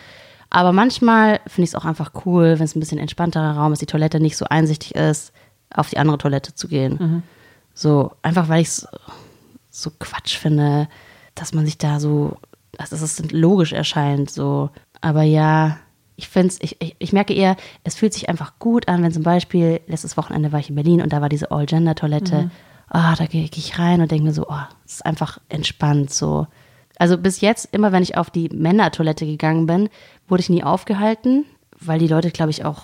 [0.50, 3.80] Aber manchmal finde ich es auch einfach cool, wenn es ein bisschen entspannterer Raum ist,
[3.80, 5.32] die Toilette nicht so einsichtig ist,
[5.74, 6.98] auf die andere Toilette zu gehen.
[7.00, 7.22] Mhm.
[7.74, 8.88] So, einfach weil ich es
[9.70, 10.88] so Quatsch finde,
[11.34, 12.36] dass man sich da so,
[12.72, 14.70] dass es logisch erscheint, so.
[15.00, 15.78] Aber ja,
[16.16, 19.22] ich finde ich, ich, ich, merke eher, es fühlt sich einfach gut an, wenn zum
[19.22, 22.42] Beispiel, letztes Wochenende war ich in Berlin und da war diese All-Gender-Toilette.
[22.42, 22.50] Mhm.
[22.94, 26.46] Oh, da gehe ich rein und denke mir so, oh, es ist einfach entspannt, so.
[26.98, 29.88] Also bis jetzt, immer wenn ich auf die Männertoilette gegangen bin,
[30.28, 31.46] wurde ich nie aufgehalten,
[31.80, 32.82] weil die Leute, glaube ich, auch,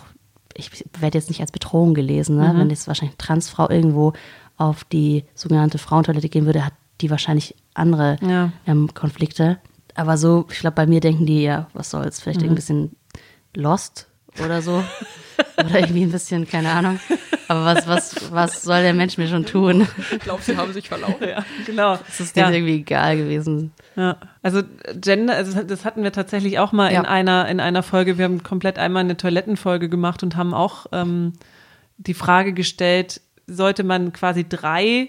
[0.54, 2.52] ich werde jetzt nicht als Bedrohung gelesen, ne?
[2.52, 2.58] Mhm.
[2.58, 4.14] wenn jetzt wahrscheinlich eine Transfrau irgendwo
[4.58, 8.52] auf die sogenannte Frauentoilette gehen würde, hat die wahrscheinlich andere ja.
[8.66, 9.58] ähm, Konflikte.
[9.94, 12.50] Aber so, ich glaube, bei mir denken die ja, was soll's, vielleicht mhm.
[12.50, 12.96] ein bisschen
[13.54, 14.08] lost
[14.44, 14.82] oder so.
[15.58, 17.00] oder irgendwie ein bisschen, keine Ahnung.
[17.48, 19.86] Aber was, was, was soll der Mensch mir schon tun?
[20.12, 21.28] Ich glaube, sie haben sich verlaufen.
[21.28, 21.96] Ja, genau.
[21.96, 22.54] Das ist denen Ja.
[22.54, 23.72] irgendwie egal gewesen.
[23.96, 24.62] Ja, also
[24.94, 27.00] Gender, also das hatten wir tatsächlich auch mal Ja.
[27.00, 28.18] in einer in einer Folge.
[28.18, 31.32] Wir haben komplett einmal eine Toilettenfolge gemacht und haben auch ähm,
[31.96, 35.08] die Frage gestellt: Sollte man quasi drei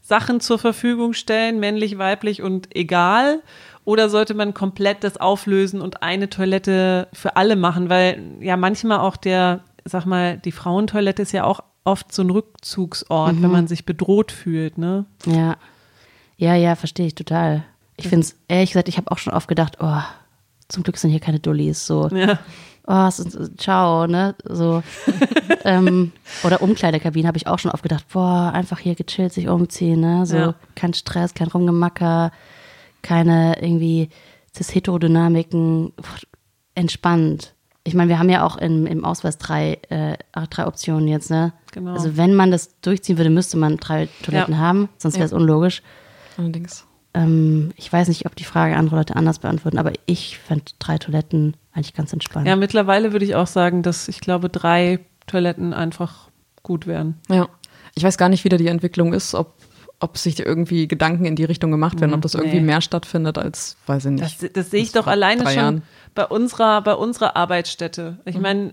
[0.00, 3.42] Sachen zur Verfügung stellen, männlich, weiblich und egal,
[3.84, 7.90] oder sollte man komplett das auflösen und eine Toilette für alle machen?
[7.90, 12.30] Weil ja manchmal auch der, sag mal, die Frauentoilette ist ja auch oft so ein
[12.30, 15.04] Rückzugsort, wenn man sich bedroht fühlt, ne?
[15.26, 15.56] Ja.
[16.36, 17.62] Ja, ja, verstehe ich total.
[17.96, 20.00] Ich finde es, ehrlich gesagt, ich habe auch schon oft gedacht, oh,
[20.68, 21.86] zum Glück sind hier keine Dullis.
[21.86, 22.38] So, Ja.
[22.86, 23.10] Oh,
[23.56, 24.34] ciao, ne?
[24.44, 24.82] So.
[25.64, 26.12] ähm,
[26.44, 30.26] oder Umkleidekabinen habe ich auch schon oft gedacht, boah, einfach hier gechillt sich umziehen, ne?
[30.26, 30.54] So, Ja.
[30.74, 32.30] kein Stress, kein Rumgemacker,
[33.02, 34.08] keine irgendwie
[34.56, 35.92] Cis-Heterodynamiken,
[36.74, 37.54] entspannt.
[37.86, 40.16] Ich meine, wir haben ja auch im, im Ausweis drei, äh,
[40.50, 41.52] drei Optionen jetzt, ne?
[41.72, 41.92] Genau.
[41.92, 44.60] Also wenn man das durchziehen würde, müsste man drei Toiletten Ja.
[44.60, 45.82] haben, sonst wäre es unlogisch.
[46.38, 46.86] Allerdings.
[47.14, 50.98] Ähm, ich weiß nicht, ob die Frage andere Leute anders beantworten, aber ich fand drei
[50.98, 52.46] Toiletten eigentlich ganz entspannt.
[52.46, 56.28] Ja, mittlerweile würde ich auch sagen, dass ich glaube, drei Toiletten einfach
[56.62, 57.20] gut wären.
[57.28, 57.48] Ja.
[57.94, 59.54] Ich weiß gar nicht, wie da die Entwicklung ist, ob,
[60.00, 62.66] ob sich irgendwie Gedanken in die Richtung gemacht werden, ob das irgendwie nee.
[62.66, 64.42] mehr stattfindet als, weiß ich nicht.
[64.42, 65.82] Das, das sehe ich doch alleine schon Jahren.
[66.16, 68.18] bei unserer, bei unserer Arbeitsstätte.
[68.24, 68.72] Ich meine,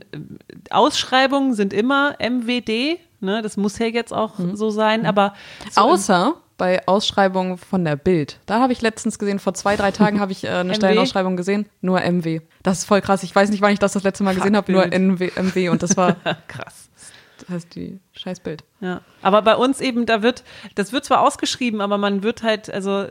[0.71, 3.43] Ausschreibungen sind immer MWD, ne?
[3.43, 5.35] das muss ja jetzt auch so sein, aber
[5.69, 8.37] so Außer bei Ausschreibungen von der Bild.
[8.45, 10.75] Da habe ich letztens gesehen, vor zwei, drei Tagen habe ich äh, eine?
[10.75, 12.41] Stellenausschreibung gesehen, nur MW.
[12.61, 13.23] Das ist voll krass.
[13.23, 14.85] Ich weiß nicht, wann ich das das letzte Mal gesehen habe, nur.
[14.85, 16.91] NW, MW und das war, krass.
[17.39, 18.63] das heißt die scheiß Bild.
[18.79, 19.01] Ja.
[19.23, 20.43] Aber bei uns eben, da wird,
[20.75, 23.07] das wird zwar ausgeschrieben, aber man wird halt, also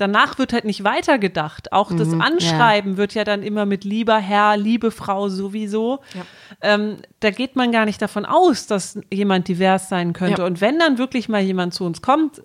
[0.00, 1.72] danach wird halt nicht weitergedacht.
[1.72, 6.00] Auch das Anschreiben wird ja dann immer mit lieber Herr, liebe Frau sowieso.
[6.14, 6.22] Ja.
[6.62, 10.42] Ähm, da geht man gar nicht davon aus, dass jemand divers sein könnte.
[10.42, 10.46] Ja.
[10.46, 12.42] Und wenn dann wirklich mal jemand zu uns kommt,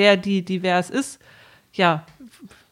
[0.00, 1.18] der die divers ist,
[1.74, 2.04] ja,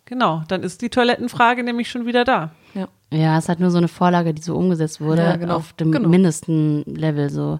[0.06, 2.50] genau, dann ist die Toilettenfrage nämlich schon wieder da.
[2.74, 2.88] Ja.
[3.12, 5.56] Ja, es ist halt nur so eine Vorlage, die so umgesetzt wurde Ja, genau.
[5.56, 6.08] auf dem Genau.
[6.08, 7.58] mindesten Level so.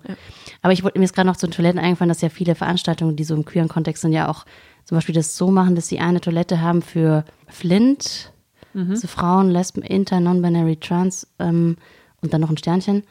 [0.62, 3.16] Aber ich wollte mir ist gerade noch zu den Toiletten eingefallen, dass ja viele Veranstaltungen,
[3.16, 4.44] die so im queeren Kontext sind, ja auch
[4.84, 8.32] zum Beispiel das so machen, dass sie eine Toilette haben für Flint,
[8.74, 11.76] also Frauen, Lesben, Inter, Non-Binary, Trans ähm,
[12.22, 13.02] und dann noch ein Sternchen.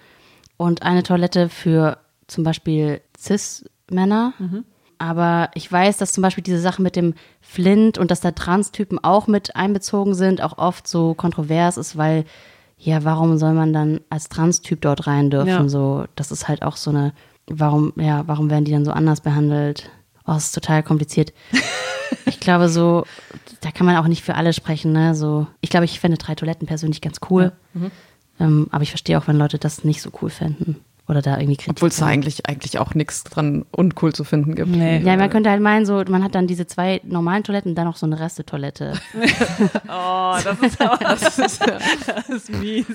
[0.58, 4.34] Und eine Toilette für zum Beispiel Cis-Männer.
[5.00, 9.04] Aber ich weiß, dass zum Beispiel diese Sache mit dem Flint und dass da Trans-Typen
[9.04, 12.26] auch mit einbezogen sind, auch oft so kontrovers ist, weil,
[12.78, 15.48] ja, warum soll man dann als Trans-Typ dort rein dürfen?
[15.50, 15.70] Ja.
[15.70, 17.14] So, das ist halt auch so eine,
[17.48, 19.90] warum, ja, warum werden die dann so anders behandelt?
[20.26, 21.34] Oh, es ist total kompliziert.
[22.26, 23.06] ich glaube, so,
[23.62, 25.16] da kann man auch nicht für alle sprechen, ne?
[25.16, 27.52] So, ich glaube, ich fände drei Toiletten persönlich ganz cool.
[28.40, 30.78] Ähm, aber ich verstehe auch, wenn Leute das nicht so cool fänden.
[31.10, 34.56] Oder da irgendwie Kritik Obwohl es da eigentlich, eigentlich auch nichts dran uncool zu finden
[34.56, 34.68] gibt.
[34.68, 35.00] Nee.
[35.00, 37.86] Ja, man könnte halt meinen, so, man hat dann diese zwei normalen Toiletten und dann
[37.86, 38.94] noch so eine Restetoilette.
[39.90, 42.86] Oh, das ist aber das ist, das ist mies.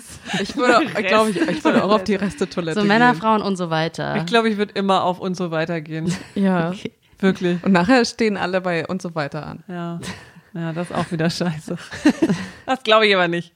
[0.41, 3.21] Ich würde, glaube, ich, ich würde auch auf die Reste-Toilette So Männer, gehen.
[3.21, 4.17] Frauen und so weiter.
[4.17, 6.15] Ich glaube, ich würde immer auf und so weitergehen.
[6.35, 6.73] Ja.
[7.19, 7.63] Wirklich.
[7.65, 9.65] Und nachher stehen alle bei und so weiter an.
[9.69, 10.01] Ja.
[10.55, 11.77] Ja, das ist auch wieder scheiße.
[12.67, 13.53] Das glaube ich aber nicht.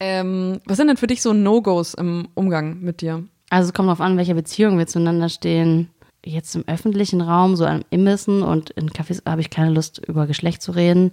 [0.00, 3.24] Ähm, was sind denn für dich so No-Gos im Umgang mit dir?
[3.50, 5.90] Also es kommt darauf an, in welcher Beziehung wir zueinander stehen.
[6.24, 10.26] Jetzt im öffentlichen Raum, so am Imbissen und in Cafés habe ich keine Lust, über
[10.26, 11.12] Geschlecht zu reden.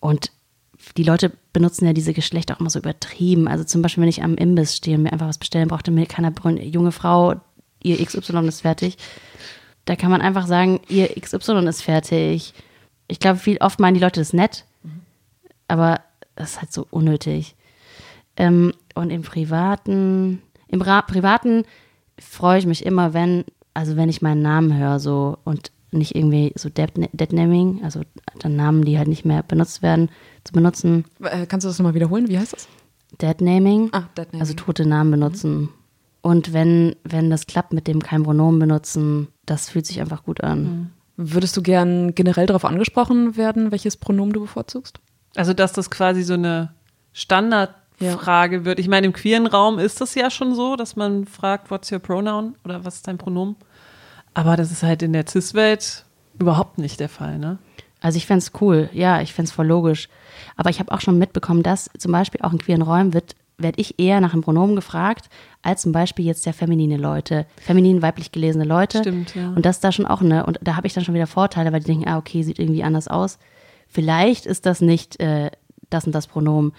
[0.00, 0.32] Und
[0.96, 3.48] die Leute benutzen ja diese Geschlecht auch immer so übertrieben.
[3.48, 6.06] Also zum Beispiel, wenn ich am Imbiss stehe und mir einfach was bestellen, brauchte mir
[6.06, 7.34] keiner brüllen, junge Frau,
[7.82, 8.96] ihr XY ist fertig.
[9.84, 12.54] Da kann man einfach sagen, ihr XY ist fertig.
[13.06, 14.64] Ich glaube, viel oft meinen die Leute das nett,
[15.68, 16.00] aber
[16.36, 17.54] das ist halt so unnötig.
[18.36, 21.64] Ähm, und im Privaten, im Ra Privaten
[22.18, 23.44] freue ich mich immer, wenn,
[23.74, 28.00] also wenn ich meinen Namen höre, so und nicht irgendwie so Dead- Deadnaming, also
[28.40, 30.10] dann Namen, die halt nicht mehr benutzt werden,
[30.42, 31.04] zu benutzen.
[31.22, 32.28] Äh, kannst du das nochmal wiederholen?
[32.28, 32.68] Wie heißt das?
[33.20, 34.40] Deadnaming, Ah, Deadnaming.
[34.40, 35.68] also tote Namen benutzen.
[36.20, 40.42] Und wenn, wenn das klappt mit dem kein Pronomen benutzen, das fühlt sich einfach gut
[40.42, 40.90] an.
[41.16, 44.98] Würdest du gern generell darauf angesprochen werden, welches Pronomen du bevorzugst?
[45.36, 46.72] Also, dass das quasi so eine
[48.04, 48.78] Standardfrage wird.
[48.78, 51.98] Ich meine, im queeren Raum ist das ja schon so, dass man fragt, what's your
[51.98, 53.56] pronoun oder was ist dein Pronomen?
[54.34, 56.04] Aber das ist halt in der Cis-Welt
[56.38, 57.58] überhaupt nicht der Fall, ne?
[58.00, 60.08] Also ich fänd's cool, ja, ich fänd's voll logisch.
[60.56, 63.80] Aber ich habe auch schon mitbekommen, dass zum Beispiel auch in queeren Räumen wird, werde
[63.80, 65.30] ich eher nach dem Pronomen gefragt,
[65.62, 68.98] als zum Beispiel jetzt der feminine Leute, feminin, weiblich gelesene Leute.
[68.98, 69.48] Stimmt, ja.
[69.48, 71.80] Und das da schon auch eine, und da habe ich dann schon wieder Vorteile, weil
[71.80, 73.38] die denken, ah, okay, sieht irgendwie anders aus.
[73.88, 75.50] Vielleicht ist das nicht äh,
[75.88, 76.72] das und das Pronomen.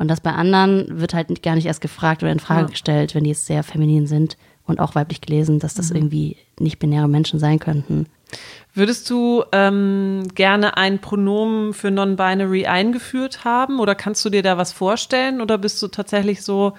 [0.00, 2.66] Und das bei anderen wird halt gar nicht erst gefragt oder in Frage Ja.
[2.68, 5.78] gestellt, wenn die jetzt sehr feminin sind und auch weiblich gelesen, dass Mhm.
[5.78, 8.06] das irgendwie nicht-binäre Menschen sein könnten.
[8.72, 14.56] Würdest du ähm, gerne ein Pronomen für Non-Binary eingeführt haben oder kannst du dir da
[14.56, 16.72] was vorstellen oder bist du tatsächlich so,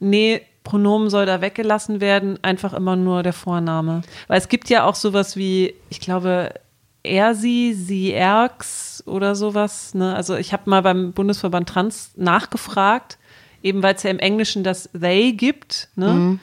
[0.00, 4.00] nee, Pronomen soll da weggelassen werden, einfach immer nur der Vorname?
[4.28, 6.54] Weil es gibt ja auch sowas wie, ich glaube,
[7.04, 9.94] er, sie, sie, erx oder sowas.
[9.94, 10.14] Ne?
[10.14, 13.18] Also ich habe mal beim Bundesverband Trans nachgefragt,
[13.62, 15.88] eben weil es ja im Englischen das they gibt.
[15.94, 16.38] Ne?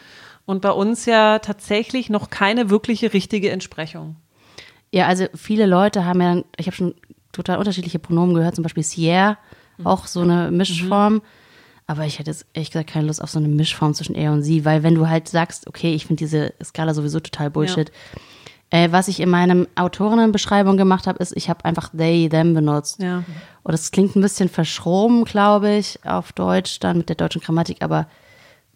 [0.45, 4.15] Und bei uns ja tatsächlich noch keine wirkliche richtige Entsprechung.
[4.91, 6.95] Ja, also viele Leute haben ja, ich habe schon
[7.31, 9.37] total unterschiedliche Pronomen gehört, zum Beispiel Sierra,
[9.83, 11.21] auch so eine Mischform.
[11.87, 14.43] Aber ich hätte jetzt ehrlich gesagt keine Lust auf so eine Mischform zwischen er und
[14.43, 17.91] sie, weil wenn du halt sagst, okay, ich finde diese Skala sowieso total Bullshit.
[18.71, 23.01] Äh, was ich in meinem Autorinnenbeschreibung gemacht habe, ist, ich habe einfach they, them benutzt.
[23.01, 23.23] Ja.
[23.63, 27.81] Und das klingt ein bisschen verschroben, glaube ich, auf Deutsch, dann mit der deutschen Grammatik,
[27.81, 28.07] aber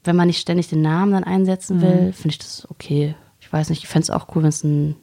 [0.03, 3.15] wenn man nicht ständig den Namen dann einsetzen will, finde ich das okay.
[3.39, 4.95] Ich weiß nicht, ich fände es auch cool, wenn es ein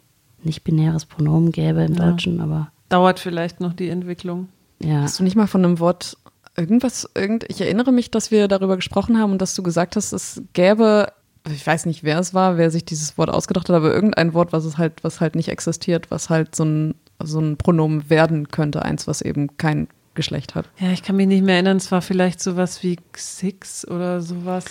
[0.44, 4.48] nicht-binäres Pronomen gäbe im Deutschen, aber Dauert vielleicht noch die Entwicklung.
[4.78, 5.00] ja.
[5.00, 6.18] Hast du nicht mal von einem Wort
[6.56, 10.12] irgendwas, irgend, ich erinnere mich, dass wir darüber gesprochen haben und dass du gesagt hast,
[10.12, 11.12] es gäbe,
[11.50, 14.52] ich weiß nicht, wer es war, wer sich dieses Wort ausgedacht hat, aber irgendein Wort,
[14.52, 18.48] was es halt, was halt nicht existiert, was halt so ein, so ein Pronomen werden
[18.48, 20.68] könnte, eins, was eben kein Geschlecht hat.
[20.78, 21.78] Ja, ich kann mich nicht mehr erinnern.
[21.78, 24.66] Es war vielleicht sowas wie Xix oder sowas.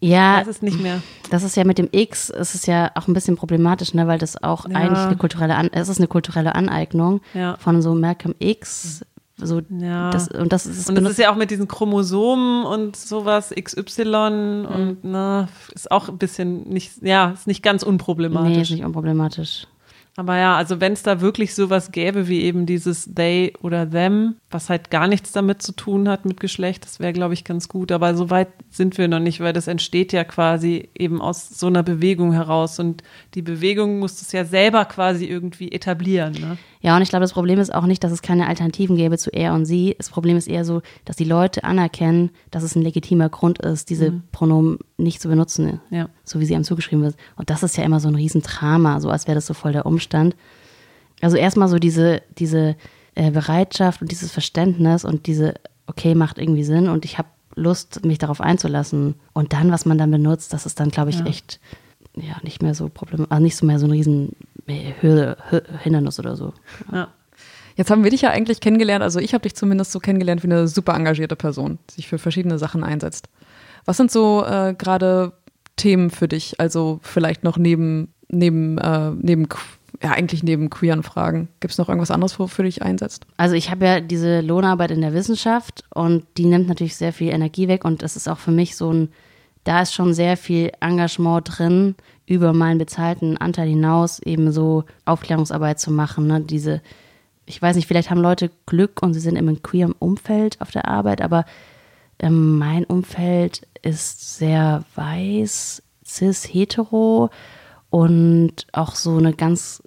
[0.00, 1.02] Ja, weiß es nicht mehr.
[1.30, 4.18] das ist ja mit dem X, es ist ja auch ein bisschen problematisch, ne, weil
[4.18, 4.74] das auch Ja.
[4.76, 7.56] eigentlich eine kulturelle, An es ist eine kulturelle Aneignung Ja.
[7.58, 9.04] von so Malcolm X,
[9.46, 10.10] so Ja.
[10.10, 14.66] das und das ist Und es ist ja auch mit diesen Chromosomen und sowas, XY
[14.66, 18.58] und na, ist auch ein bisschen nicht, ja, ist nicht ganz nee, unproblematisch.
[18.62, 19.66] ist nicht unproblematisch.
[20.16, 24.36] Aber ja, also wenn es da wirklich sowas gäbe wie eben dieses they oder them,
[24.50, 27.66] was halt gar nichts damit zu tun hat mit Geschlecht, das wäre, glaube ich, ganz
[27.68, 27.90] gut.
[27.90, 31.66] Aber so weit sind wir noch nicht, weil das entsteht ja quasi eben aus so
[31.66, 32.78] einer Bewegung heraus.
[32.78, 33.02] Und
[33.34, 36.34] die Bewegung muss es ja selber quasi irgendwie etablieren.
[36.34, 36.58] Ne?
[36.82, 39.30] Ja, und ich glaube, das Problem ist auch nicht, dass es keine Alternativen gäbe zu
[39.30, 39.94] er und sie.
[39.96, 43.88] Das Problem ist eher so, dass die Leute anerkennen, dass es ein legitimer Grund ist,
[43.88, 46.08] diese Pronomen nicht zu benutzen, Ja.
[46.24, 47.16] so wie sie einem zugeschrieben wird.
[47.36, 49.86] Und das ist ja immer so ein Riesendrama, so als wäre das so voll der
[49.86, 50.36] Umstand.
[51.20, 52.76] Also erstmal so diese, diese
[53.14, 55.54] äh, Bereitschaft und dieses Verständnis und diese,
[55.86, 59.14] okay, macht irgendwie Sinn und ich habe Lust, mich darauf einzulassen.
[59.34, 61.26] Und dann, was man dann benutzt, das ist dann, glaube ich, Ja.
[61.26, 61.60] echt
[62.14, 64.36] ja, nicht mehr so problem, also nicht so mehr so ein riesen
[64.66, 66.52] äh, Hürde, Hü- Hindernis oder so.
[66.92, 67.08] Ja.
[67.76, 70.46] Jetzt haben wir dich ja eigentlich kennengelernt, also ich habe dich zumindest so kennengelernt wie
[70.48, 73.28] eine super engagierte Person, die sich für verschiedene Sachen einsetzt.
[73.84, 75.32] Was sind so äh, gerade
[75.76, 76.60] Themen für dich?
[76.60, 79.48] Also vielleicht noch neben, neben, äh, neben,
[80.02, 81.48] ja eigentlich neben queeren Fragen.
[81.60, 83.26] Gibt es noch irgendwas anderes, wofür du dich einsetzt?
[83.36, 87.32] Also ich habe ja diese Lohnarbeit in der Wissenschaft und die nimmt natürlich sehr viel
[87.32, 89.08] Energie weg und es ist auch für mich so ein,
[89.64, 91.94] da ist schon sehr viel Engagement drin,
[92.26, 96.26] über meinen bezahlten Anteil hinaus eben so Aufklärungsarbeit zu machen.
[96.26, 96.40] Ne?
[96.40, 96.80] Diese,
[97.46, 100.70] ich weiß nicht, vielleicht haben Leute Glück und sie sind in einem queeren Umfeld auf
[100.70, 101.44] der Arbeit, aber
[102.30, 107.30] mein Umfeld ist sehr weiß, cis, hetero
[107.90, 109.82] und auch so eine ganz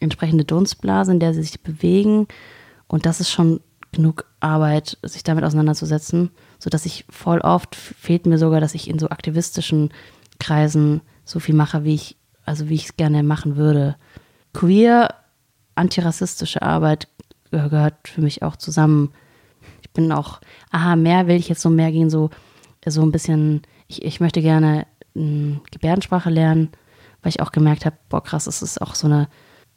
[0.00, 2.26] entsprechende Dunstblase, in der sie sich bewegen.
[2.86, 3.60] Und das ist schon
[3.92, 8.98] genug Arbeit, sich damit auseinanderzusetzen, sodass ich voll oft fehlt mir sogar, dass ich in
[8.98, 9.90] so aktivistischen
[10.38, 13.96] Kreisen so viel mache, wie ich, also wie ich es gerne machen würde.
[14.54, 15.14] Queer,
[15.74, 17.08] antirassistische Arbeit
[17.50, 19.12] geh- gehört für mich auch zusammen.
[19.82, 22.30] Ich bin auch, aha, mehr will ich jetzt so mehr gehen, so,
[22.86, 26.70] so ein bisschen, ich, ich möchte gerne mh, Gebärdensprache lernen,
[27.22, 29.28] weil ich auch gemerkt habe, boah krass, es ist auch so eine,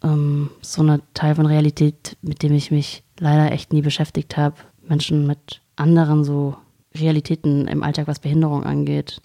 [0.03, 4.55] ähm, so eine Teil von Realität, mit dem ich mich leider echt nie beschäftigt habe.
[4.87, 6.55] Menschen mit anderen so
[6.95, 9.21] Realitäten im Alltag, was Behinderung angeht.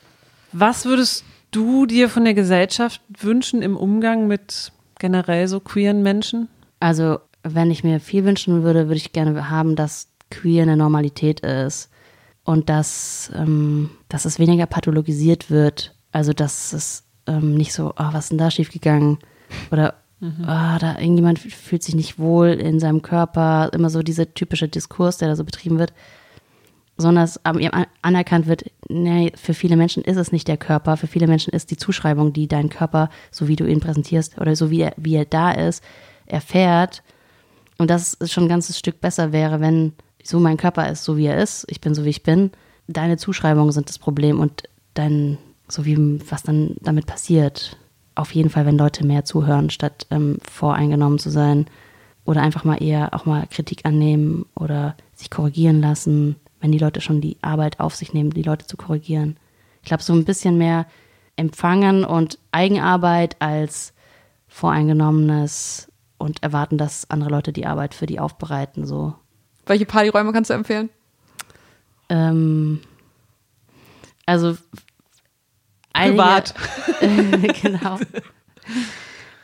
[0.52, 6.48] Was würdest du dir von der Gesellschaft wünschen im Umgang mit generell so queeren Menschen?
[6.80, 11.40] Also, wenn ich mir viel wünschen würde, würde ich gerne haben, dass queer eine Normalität
[11.40, 11.90] ist
[12.44, 15.94] und dass, ähm, dass es weniger pathologisiert wird.
[16.12, 19.18] Also, dass es ähm, nicht so, ah, was ist denn da schiefgegangen?
[19.70, 19.94] Oder
[20.46, 23.70] ah, da irgendjemand fühlt sich nicht wohl in seinem Körper.
[23.72, 25.92] Immer so dieser typische Diskurs, der da so betrieben wird.
[26.96, 27.40] Sondern dass
[28.00, 31.70] anerkannt wird, nee, für viele Menschen ist es nicht der Körper, für viele Menschen ist
[31.70, 35.16] die Zuschreibung, die dein Körper, so wie du ihn präsentierst oder so wie er, wie
[35.16, 35.84] er da ist,
[36.24, 37.02] erfährt.
[37.76, 39.92] Und dass es schon ein ganzes Stück besser wäre, wenn
[40.28, 42.50] so mein Körper ist, so wie er ist, ich bin so wie ich bin,
[42.88, 44.64] deine Zuschreibungen sind das Problem und
[44.94, 47.76] dein, so wie was dann damit passiert.
[48.14, 51.66] Auf jeden Fall, wenn Leute mehr zuhören, statt ähm, voreingenommen zu sein
[52.24, 56.36] oder einfach mal eher auch mal Kritik annehmen oder sich korrigieren lassen.
[56.60, 59.36] wenn die Leute schon die Arbeit auf sich nehmen, die Leute zu korrigieren.
[59.82, 60.86] Ich glaube, so ein bisschen mehr
[61.36, 63.92] empfangen und Eigenarbeit als
[64.48, 68.86] voreingenommenes und erwarten, dass andere Leute die Arbeit für die aufbereiten.
[68.86, 69.14] So.
[69.66, 70.90] Welche Partyräume kannst du empfehlen?
[72.08, 72.80] Ähm,
[74.24, 74.56] also
[75.92, 76.54] Privat.
[77.00, 77.98] Einige, genau.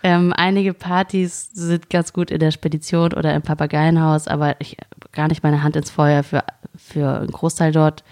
[0.03, 4.77] Ähm, einige Partys sind ganz gut in der Spedition oder im Papageienhaus, aber ich
[5.12, 6.45] gar nicht meine Hand ins Feuer für,
[6.77, 8.03] für einen Großteil dort.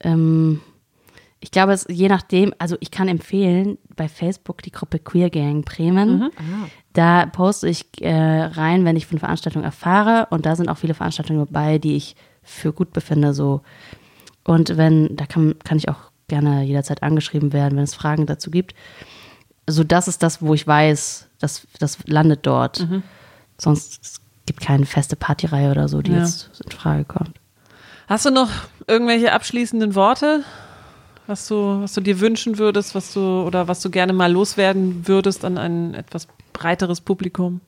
[0.00, 0.60] Ähm,
[1.40, 5.64] ich glaube, es je nachdem, also ich kann empfehlen, bei Facebook die Gruppe Queer Gang
[5.64, 6.18] Bremen.
[6.18, 6.30] Mhm.
[6.92, 8.12] Da poste ich äh,
[8.42, 12.16] rein, wenn ich von Veranstaltungen erfahre und da sind auch viele Veranstaltungen dabei, die ich
[12.42, 13.34] für gut befinde.
[13.34, 13.60] So.
[14.44, 18.50] Und wenn, da kann, kann ich auch gerne jederzeit angeschrieben werden, wenn es Fragen dazu
[18.50, 18.74] gibt.
[19.66, 22.80] Also das ist das, wo ich weiß, dass das landet dort.
[22.80, 23.02] Mhm.
[23.58, 26.20] Sonst es gibt keine feste Partyreihe oder so, die Ja.
[26.20, 27.32] jetzt in Frage kommt.
[28.08, 28.48] Hast du noch
[28.86, 30.42] irgendwelche abschließenden Worte,
[31.28, 35.06] was du, was du dir wünschen würdest, was du oder was du gerne mal loswerden
[35.06, 37.60] würdest an ein etwas breiteres Publikum?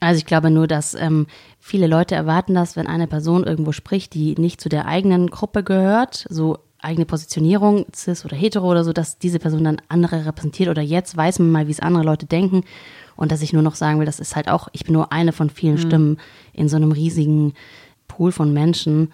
[0.00, 1.26] Also ich glaube nur, dass ähm,
[1.60, 5.62] viele Leute erwarten das, wenn eine Person irgendwo spricht, die nicht zu der eigenen Gruppe
[5.62, 10.70] gehört, so eigene Positionierung, cis oder hetero oder so, dass diese Person dann andere repräsentiert.
[10.70, 12.64] Oder jetzt weiß man mal, wie es andere Leute denken.
[13.16, 15.32] Und dass ich nur noch sagen will, das ist halt auch, ich bin nur eine
[15.32, 16.16] von vielen Stimmen
[16.54, 17.52] in so einem riesigen
[18.08, 19.12] Pool von Menschen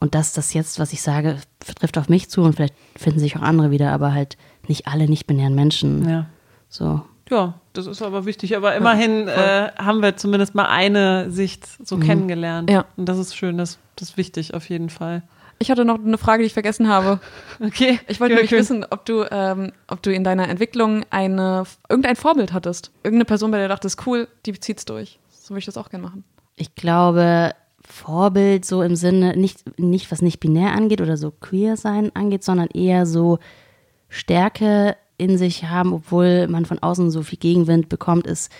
[0.00, 1.38] und dass das jetzt, was ich sage,
[1.78, 4.36] trifft auf mich zu und vielleicht finden sich auch andere wieder, aber halt
[4.68, 6.08] nicht alle nicht-binären Menschen.
[6.08, 6.26] Ja.
[6.68, 7.02] So.
[7.30, 8.56] Ja, das ist aber wichtig.
[8.56, 12.70] Aber immerhin äh, haben wir zumindest mal eine Sicht so kennengelernt.
[12.70, 12.84] Ja.
[12.96, 15.22] Und das ist schön, das, das ist wichtig auf jeden Fall.
[15.58, 17.20] Ich hatte noch eine Frage, die ich vergessen habe.
[17.64, 18.00] Okay.
[18.08, 22.52] Ich wollte nämlich wissen, ob du, ähm, ob du in deiner Entwicklung eine, irgendein Vorbild
[22.52, 22.90] hattest.
[23.04, 25.20] Irgendeine Person, bei der du dachtest, cool, die zieht's durch.
[25.30, 26.24] So würde ich das auch gerne machen.
[26.56, 27.54] Ich glaube,
[27.86, 32.44] Vorbild so im Sinne, nicht, nicht was nicht binär angeht oder so queer sein angeht,
[32.44, 33.38] sondern eher so
[34.08, 38.50] Stärke in sich haben, obwohl man von außen so viel Gegenwind bekommt, ist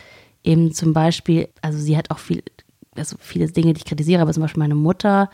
[0.45, 2.43] eben zum Beispiel, also sie hat auch viel,
[2.95, 5.31] also viele Dinge, die ich kritisiere, aber zum Beispiel meine Mutter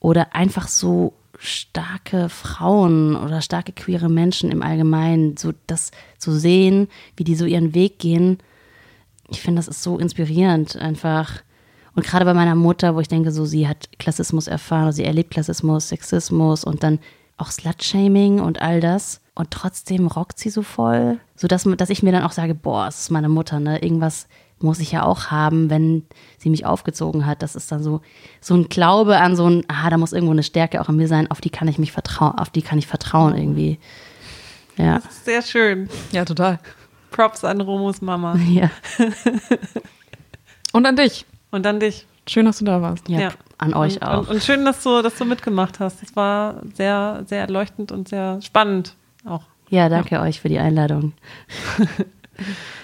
[0.00, 6.88] oder einfach so starke Frauen oder starke queere Menschen im Allgemeinen, so das zu sehen,
[7.16, 8.38] wie die so ihren Weg gehen,
[9.30, 11.42] ich finde, das ist so inspirierend einfach.
[12.00, 15.32] Und gerade bei meiner Mutter, wo ich denke, so sie hat Klassismus erfahren, sie erlebt
[15.32, 16.98] Klassismus, Sexismus und dann
[17.36, 19.20] auch Slut-Shaming und all das.
[19.34, 23.00] Und trotzdem rockt sie so voll, sodass dass ich mir dann auch sage, boah, es
[23.00, 23.82] ist meine Mutter, ne?
[23.82, 24.28] Irgendwas
[24.60, 26.06] muss ich ja auch haben, wenn
[26.38, 27.42] sie mich aufgezogen hat.
[27.42, 28.00] Das ist dann so,
[28.40, 31.06] so ein Glaube an so ein, aha, da muss irgendwo eine Stärke auch in mir
[31.06, 33.78] sein, auf die kann ich mich vertrauen, auf die kann ich vertrauen irgendwie.
[34.78, 35.90] Ja, Sehr schön.
[36.12, 36.60] Ja, total.
[37.10, 38.36] Props an Romos Mama.
[38.48, 38.70] ja,
[40.72, 41.26] Und an dich.
[41.50, 42.06] Und dann dich.
[42.28, 43.08] Schön, dass du da warst.
[43.08, 43.30] ja, Ja.
[43.58, 44.18] an euch und, auch.
[44.20, 46.02] Und, und schön, dass du, dass du mitgemacht hast.
[46.02, 48.94] Das war sehr, sehr erleuchtend und sehr spannend
[49.24, 49.42] auch.
[49.68, 51.12] Ja, danke euch für die Einladung.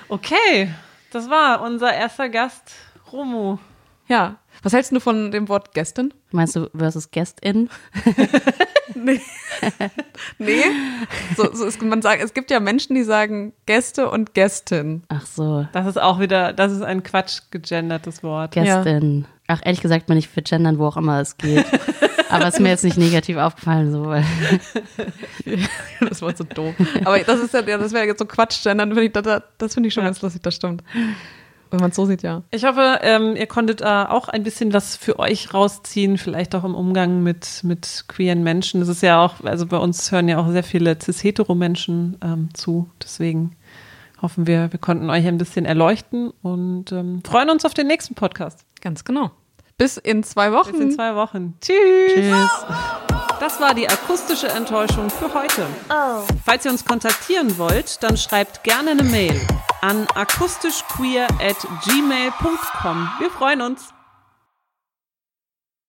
[0.09, 0.71] Okay,
[1.11, 2.75] das war unser erster Gast,
[3.13, 3.59] Romo.
[4.07, 4.37] Ja.
[4.67, 6.13] Was hältst du von dem Wort Gästin?
[6.33, 7.71] Meinst du versus Guest-In?
[8.95, 9.21] Nee.
[10.39, 10.63] nee.
[11.37, 15.03] So, so ist, man sagt, es gibt ja Menschen, die sagen Gäste und Gästin.
[15.09, 18.55] Ach so, Das ist auch wieder, das ist ein Quatsch gegendertes Wort.
[18.55, 19.27] Guest-In.
[19.49, 21.67] Ach, ehrlich gesagt bin ich für Gendern, wo auch immer es geht.
[22.31, 24.25] Aber es ist mir jetzt nicht negativ aufgefallen, so, weil
[26.01, 26.75] Das war so doof.
[27.05, 29.75] Aber das ist ja, ja das wäre jetzt so Quatsch, dann finde ich, das, das
[29.75, 30.09] finde ich schon Ja.
[30.09, 30.83] ganz lustig, das stimmt.
[31.71, 32.43] Wenn man es so sieht, ja.
[32.51, 36.65] Ich hoffe, ähm, ihr konntet äh, auch ein bisschen was für euch rausziehen, vielleicht auch
[36.65, 38.83] im Umgang mit, mit queeren Menschen.
[38.83, 42.89] Es ist ja auch, also bei uns hören ja auch sehr viele cis-hetero-Menschen ähm, zu.
[43.03, 43.57] Deswegen
[44.23, 48.15] hoffen wir, wir konnten euch ein bisschen erleuchten und ähm, freuen uns auf den nächsten
[48.15, 48.65] Podcast.
[48.81, 49.31] Ganz genau.
[49.79, 50.73] Bis in zwei Wochen.
[50.73, 51.59] Bis in zwei Wochen.
[51.61, 52.15] Tschüss.
[52.15, 52.67] Tschüss.
[53.41, 55.67] Das war die akustische Enttäuschung für heute.
[56.45, 59.39] Falls ihr uns kontaktieren wollt, dann schreibt gerne eine Mail
[59.83, 63.11] an akustischqueer at gmail.com.
[63.19, 63.93] Wir freuen uns.